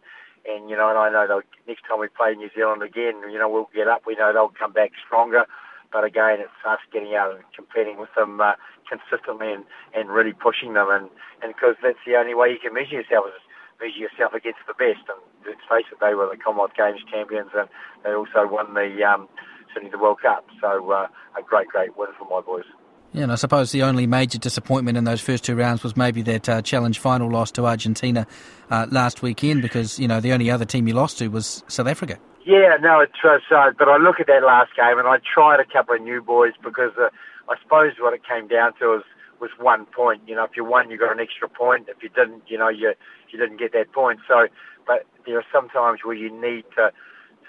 and 0.48 0.70
you 0.70 0.76
know, 0.76 0.90
and 0.90 0.98
I 0.98 1.10
know 1.10 1.28
they'll, 1.28 1.48
next 1.68 1.84
time 1.88 2.00
we 2.00 2.08
play 2.08 2.34
New 2.36 2.50
Zealand 2.56 2.84
again, 2.84 3.22
you 3.32 3.38
know, 3.38 3.50
we'll 3.50 3.70
get 3.74 3.88
up. 3.88 4.04
We 4.06 4.16
know 4.16 4.34
they'll 4.34 4.54
come 4.58 4.74
back 4.74 4.92
stronger. 5.06 5.46
But 5.92 6.06
again, 6.06 6.40
it's 6.40 6.64
us 6.66 6.80
getting 6.94 7.16
out 7.16 7.36
and 7.36 7.44
competing 7.54 8.00
with 8.00 8.16
them 8.16 8.40
uh, 8.40 8.56
consistently 8.88 9.52
and, 9.52 9.66
and 9.94 10.10
really 10.10 10.32
pushing 10.32 10.74
them, 10.74 10.88
and 10.90 11.10
and 11.44 11.54
because 11.54 11.76
that's 11.84 12.00
the 12.06 12.16
only 12.16 12.34
way 12.34 12.50
you 12.50 12.60
can 12.60 12.74
measure 12.74 12.96
yourself 12.96 13.28
is 13.28 13.42
measure 13.80 14.00
yourself 14.08 14.34
against 14.34 14.64
the 14.68 14.74
best. 14.74 15.04
And 15.12 15.20
let's 15.46 15.62
face 15.70 15.86
it, 15.92 16.00
they 16.00 16.14
were 16.14 16.30
the 16.30 16.38
Commonwealth 16.38 16.72
Games 16.78 17.02
champions, 17.12 17.52
and 17.58 17.68
they 18.04 18.14
also 18.14 18.48
won 18.48 18.74
the 18.74 19.04
um, 19.04 19.28
certainly 19.74 19.92
the 19.92 20.00
World 20.00 20.22
Cup. 20.22 20.46
So 20.60 20.92
uh, 20.92 21.08
a 21.38 21.42
great, 21.42 21.68
great 21.68 21.98
win 21.98 22.10
for 22.18 22.28
my 22.30 22.42
boys. 22.42 22.66
Yeah, 23.14 23.24
and 23.24 23.32
I 23.32 23.36
suppose 23.36 23.74
the 23.74 23.84
only 23.84 24.08
major 24.08 24.38
disappointment 24.38 24.98
in 24.98 25.04
those 25.04 25.20
first 25.20 25.44
two 25.44 25.56
rounds 25.56 25.84
was 25.84 25.98
maybe 25.98 26.22
that 26.22 26.48
uh, 26.48 26.62
challenge 26.62 27.00
final 27.00 27.30
loss 27.30 27.52
to 27.52 27.66
Argentina 27.66 28.26
uh, 28.70 28.88
last 28.90 29.22
weekend 29.22 29.62
because, 29.62 30.00
you 30.00 30.08
know, 30.08 30.22
the 30.22 30.32
only 30.32 30.50
other 30.50 30.64
team 30.64 30.88
you 30.88 30.94
lost 30.94 31.18
to 31.20 31.28
was 31.28 31.62
South 31.68 31.88
Africa. 31.88 32.18
Yeah, 32.46 32.78
no, 32.80 33.02
it 33.02 33.12
was, 33.22 33.42
uh, 33.54 33.72
but 33.78 33.90
I 33.90 33.98
look 33.98 34.22
at 34.22 34.28
that 34.28 34.44
last 34.44 34.72
game 34.78 34.98
and 34.98 35.08
I 35.08 35.18
tried 35.36 35.60
a 35.60 35.66
couple 35.66 35.96
of 35.96 36.02
new 36.02 36.22
boys 36.22 36.54
because 36.64 36.92
uh, 36.98 37.10
I 37.50 37.56
suppose 37.62 37.94
what 38.00 38.14
it 38.14 38.22
came 38.28 38.48
down 38.48 38.74
to 38.80 38.88
was, 38.88 39.04
was 39.42 39.50
one 39.60 39.86
point. 39.88 40.22
You 40.28 40.36
know, 40.36 40.46
if 40.46 40.52
you 40.56 40.64
won, 40.64 40.90
you 40.92 40.98
got 40.98 41.12
an 41.12 41.20
extra 41.20 41.50
point. 41.50 41.90
If 41.90 42.04
you 42.04 42.10
didn't, 42.10 42.44
you 42.48 42.58
know, 42.58 42.70
you, 42.70 42.94
you 43.30 43.40
didn't 43.40 43.58
get 43.58 43.74
that 43.74 43.92
point. 43.92 44.20
So, 44.28 44.48
but 44.88 45.06
there 45.26 45.38
are 45.38 45.46
some 45.52 45.68
times 45.70 46.00
where 46.04 46.16
you 46.16 46.30
need 46.30 46.64
to, 46.78 46.92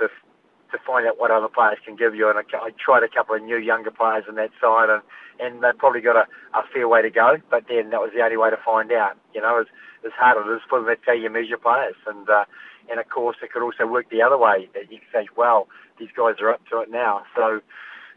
to 0.00 0.08
to 0.72 0.78
find 0.86 1.06
out 1.06 1.20
what 1.20 1.30
other 1.30 1.48
players 1.48 1.78
can 1.84 1.96
give 1.96 2.14
you. 2.14 2.28
And 2.30 2.38
I, 2.38 2.42
I 2.56 2.70
tried 2.82 3.02
a 3.04 3.08
couple 3.08 3.36
of 3.36 3.42
new 3.42 3.58
younger 3.58 3.90
players 3.90 4.24
on 4.28 4.36
that 4.36 4.50
side, 4.60 4.88
and 4.88 5.02
and 5.38 5.62
they've 5.62 5.76
probably 5.76 6.00
got 6.00 6.16
a, 6.16 6.26
a 6.58 6.62
fair 6.72 6.88
way 6.88 7.02
to 7.02 7.10
go. 7.10 7.36
But 7.50 7.64
then 7.68 7.90
that 7.90 8.00
was 8.00 8.10
the 8.16 8.22
only 8.22 8.36
way 8.38 8.50
to 8.50 8.58
find 8.64 8.90
out. 8.90 9.16
You 9.34 9.42
know, 9.42 9.58
it's, 9.58 9.70
it's 10.02 10.14
hard 10.14 10.38
as 10.38 10.48
it 10.48 10.56
is 10.56 10.62
for 10.68 10.78
them. 10.78 10.88
That's 10.88 11.04
how 11.06 11.12
you 11.12 11.30
measure 11.30 11.58
players, 11.58 11.96
and 12.06 12.28
uh, 12.28 12.44
and 12.90 12.98
of 12.98 13.08
course 13.08 13.36
it 13.42 13.52
could 13.52 13.62
also 13.62 13.86
work 13.86 14.08
the 14.10 14.22
other 14.22 14.38
way. 14.38 14.68
That 14.74 14.90
you 14.90 14.98
can 14.98 15.08
say, 15.12 15.28
well, 15.36 15.68
these 15.98 16.10
guys 16.16 16.36
are 16.40 16.50
up 16.50 16.64
to 16.72 16.80
it 16.80 16.90
now. 16.90 17.22
So 17.36 17.60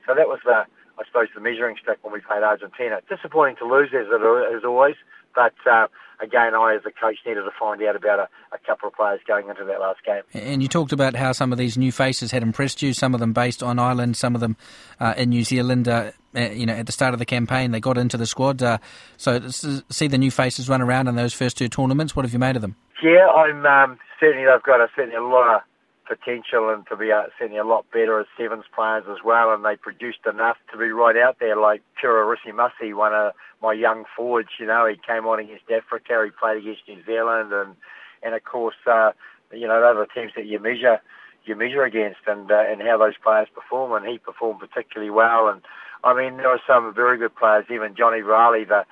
so 0.07 0.15
that 0.15 0.27
was 0.27 0.39
the 0.45 0.65
I 0.97 1.05
suppose, 1.05 1.27
the 1.33 1.41
measuring 1.41 1.75
stick 1.81 1.99
when 2.01 2.13
we 2.13 2.21
played 2.21 2.43
Argentina. 2.43 3.01
Disappointing 3.09 3.57
to 3.57 3.65
lose 3.65 3.89
as, 3.93 4.07
it, 4.07 4.55
as 4.55 4.63
always, 4.63 4.95
but 5.35 5.53
uh, 5.69 5.87
again, 6.21 6.55
I 6.55 6.75
as 6.75 6.81
a 6.85 6.91
coach 6.91 7.17
needed 7.25 7.41
to 7.41 7.51
find 7.59 7.81
out 7.83 7.95
about 7.95 8.19
a, 8.19 8.29
a, 8.55 8.57
couple 8.65 8.87
of 8.87 8.95
players 8.95 9.19
going 9.27 9.49
into 9.49 9.65
that 9.65 9.79
last 9.79 9.99
game. 10.05 10.21
And 10.33 10.61
you 10.61 10.67
talked 10.67 10.91
about 10.91 11.15
how 11.15 11.31
some 11.33 11.51
of 11.51 11.57
these 11.57 11.77
new 11.77 11.91
faces 11.91 12.31
had 12.31 12.43
impressed 12.43 12.81
you. 12.81 12.93
Some 12.93 13.13
of 13.13 13.19
them 13.19 13.33
based 13.33 13.61
on 13.61 13.79
Ireland, 13.79 14.17
some 14.17 14.35
of 14.35 14.41
them 14.41 14.55
uh, 14.99 15.13
in 15.17 15.29
New 15.29 15.43
Zealand. 15.43 15.87
Uh, 15.87 16.11
you 16.33 16.65
know, 16.65 16.73
at 16.73 16.85
the 16.85 16.91
start 16.91 17.13
of 17.13 17.19
the 17.19 17.25
campaign, 17.25 17.71
they 17.71 17.79
got 17.79 17.97
into 17.97 18.17
the 18.17 18.25
squad. 18.25 18.61
Uh, 18.61 18.77
so 19.17 19.39
see 19.49 20.07
the 20.07 20.17
new 20.17 20.31
faces 20.31 20.67
run 20.67 20.81
around 20.81 21.07
in 21.07 21.15
those 21.15 21.33
first 21.33 21.57
two 21.57 21.69
tournaments. 21.69 22.15
What 22.15 22.25
have 22.25 22.33
you 22.33 22.39
made 22.39 22.55
of 22.55 22.61
them? 22.61 22.75
Yeah, 23.03 23.27
I'm 23.27 23.65
um, 23.65 23.99
certainly. 24.19 24.45
They've 24.45 24.63
got 24.63 24.81
a, 24.81 24.87
certainly 24.95 25.17
a 25.17 25.23
lot 25.23 25.55
of 25.55 25.61
potential 26.07 26.69
and 26.69 26.85
to 26.87 26.95
be 26.95 27.11
uh, 27.11 27.23
certainly 27.37 27.59
a 27.59 27.63
lot 27.63 27.85
better 27.91 28.19
as 28.19 28.27
sevens 28.37 28.65
players 28.73 29.05
as 29.09 29.23
well. 29.23 29.53
And 29.53 29.65
they 29.65 29.75
produced 29.75 30.25
enough 30.29 30.57
to 30.71 30.77
be 30.77 30.91
right 30.91 31.17
out 31.17 31.37
there, 31.39 31.55
like 31.55 31.81
Tirarisi 32.01 32.51
Masi, 32.51 32.93
one 32.95 33.13
of 33.13 33.33
my 33.61 33.73
young 33.73 34.05
forwards. 34.15 34.49
You 34.59 34.67
know, 34.67 34.87
he 34.87 34.95
came 34.95 35.25
on 35.25 35.39
against 35.39 35.69
Africa, 35.69 36.23
he 36.23 36.31
played 36.31 36.57
against 36.57 36.87
New 36.87 37.03
Zealand, 37.05 37.51
and 37.53 37.75
and 38.23 38.33
of 38.33 38.43
course, 38.43 38.75
uh, 38.87 39.11
you 39.51 39.67
know, 39.67 39.79
those 39.81 39.97
are 39.97 40.07
the 40.07 40.19
teams 40.19 40.31
that 40.35 40.45
you 40.45 40.59
measure 40.59 40.99
you 41.45 41.55
measure 41.55 41.83
against, 41.83 42.21
and 42.27 42.51
uh, 42.51 42.63
and 42.67 42.81
how 42.81 42.97
those 42.97 43.17
players 43.23 43.47
perform. 43.53 43.91
And 43.93 44.11
he 44.11 44.17
performed 44.17 44.59
particularly 44.59 45.11
well. 45.11 45.47
And 45.47 45.61
I 46.03 46.13
mean, 46.13 46.37
there 46.37 46.49
are 46.49 46.61
some 46.67 46.93
very 46.93 47.17
good 47.17 47.35
players, 47.35 47.65
even 47.71 47.95
Johnny 47.95 48.21
Riley, 48.21 48.63
the 48.65 48.85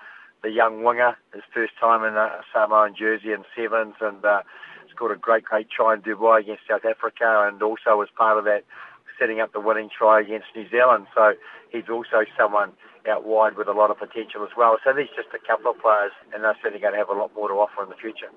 the 0.44 0.52
young 0.52 0.84
winger, 0.84 1.18
his 1.34 1.44
first 1.54 1.74
time 1.80 2.04
in 2.04 2.16
a 2.16 2.42
Samoan 2.54 2.96
jersey 2.98 3.32
in 3.32 3.46
sevens, 3.56 3.96
and 4.02 4.24
uh, 4.24 4.42
scored 4.94 5.16
a 5.16 5.20
great, 5.20 5.44
great 5.44 5.68
try 5.70 5.94
in 5.94 6.02
Dubai 6.02 6.42
against 6.42 6.64
South 6.70 6.86
Africa 6.86 7.48
and 7.48 7.62
also 7.62 7.98
was 7.98 8.10
part 8.16 8.38
of 8.38 8.46
that 8.46 8.64
setting 9.20 9.40
up 9.40 9.54
the 9.54 9.60
winning 9.60 9.90
try 9.96 10.22
against 10.22 10.48
New 10.56 10.68
Zealand. 10.70 11.08
So 11.16 11.34
he's 11.72 11.90
also 11.90 12.26
someone 12.38 12.72
out 13.10 13.26
wide 13.26 13.58
with 13.58 13.68
a 13.68 13.72
lot 13.72 13.92
of 13.92 13.98
potential 14.00 14.44
as 14.44 14.50
well. 14.58 14.78
So 14.84 14.94
there's 14.94 15.10
just 15.16 15.30
a 15.34 15.48
couple 15.48 15.72
of 15.72 15.80
players, 15.80 16.12
and 16.34 16.44
they're 16.44 16.56
certainly 16.62 16.80
going 16.80 16.94
to 16.94 17.00
have 17.00 17.10
a 17.10 17.14
lot 17.14 17.32
more 17.36 17.48
to 17.48 17.54
offer 17.56 17.84
in 17.84 17.90
the 17.90 17.96
future. 17.96 18.28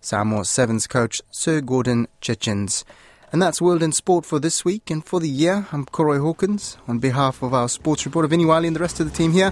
Samoa 0.00 0.44
Sevens 0.44 0.86
coach 0.86 1.20
Sir 1.30 1.60
Gordon 1.60 2.06
Tietjens. 2.20 2.84
And 3.32 3.42
that's 3.42 3.60
World 3.60 3.82
in 3.82 3.90
Sport 3.90 4.24
for 4.24 4.38
this 4.38 4.64
week 4.64 4.90
and 4.90 5.04
for 5.04 5.18
the 5.18 5.28
year. 5.28 5.66
I'm 5.72 5.86
Koroi 5.86 6.20
Hawkins. 6.20 6.76
On 6.86 7.00
behalf 7.00 7.42
of 7.42 7.52
our 7.52 7.68
sports 7.68 8.06
reporter 8.06 8.28
Vinny 8.28 8.44
Wiley 8.44 8.68
and 8.68 8.76
the 8.76 8.80
rest 8.80 9.00
of 9.00 9.10
the 9.10 9.16
team 9.16 9.32
here, 9.32 9.50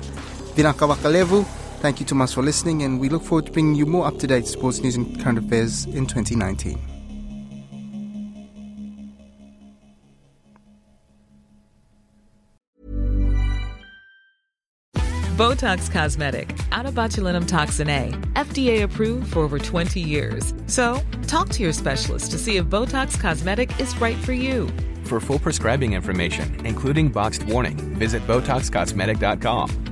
Vinaka 0.54 0.86
Wakalevu. 0.86 1.71
Thank 1.82 1.98
you, 1.98 2.06
Thomas, 2.06 2.32
for 2.32 2.44
listening, 2.44 2.84
and 2.84 3.00
we 3.00 3.08
look 3.08 3.24
forward 3.24 3.46
to 3.46 3.50
bringing 3.50 3.74
you 3.74 3.86
more 3.86 4.06
up 4.06 4.16
to 4.18 4.28
date 4.28 4.46
sports 4.46 4.78
news 4.78 4.94
and 4.94 5.20
current 5.20 5.38
affairs 5.38 5.84
in 5.86 6.06
2019. 6.06 6.78
Botox 15.36 15.90
Cosmetic, 15.90 16.50
onabotulinumtoxinA, 16.70 18.12
FDA 18.34 18.84
approved 18.84 19.32
for 19.32 19.40
over 19.40 19.58
20 19.58 19.98
years. 19.98 20.54
So, 20.68 21.00
talk 21.26 21.48
to 21.48 21.64
your 21.64 21.72
specialist 21.72 22.30
to 22.30 22.38
see 22.38 22.58
if 22.58 22.66
Botox 22.66 23.18
Cosmetic 23.18 23.80
is 23.80 24.00
right 24.00 24.16
for 24.18 24.32
you. 24.32 24.68
For 25.02 25.18
full 25.18 25.40
prescribing 25.40 25.94
information, 25.94 26.64
including 26.64 27.08
boxed 27.08 27.42
warning, 27.42 27.76
visit 27.98 28.24
BotoxCosmetic.com 28.28 29.91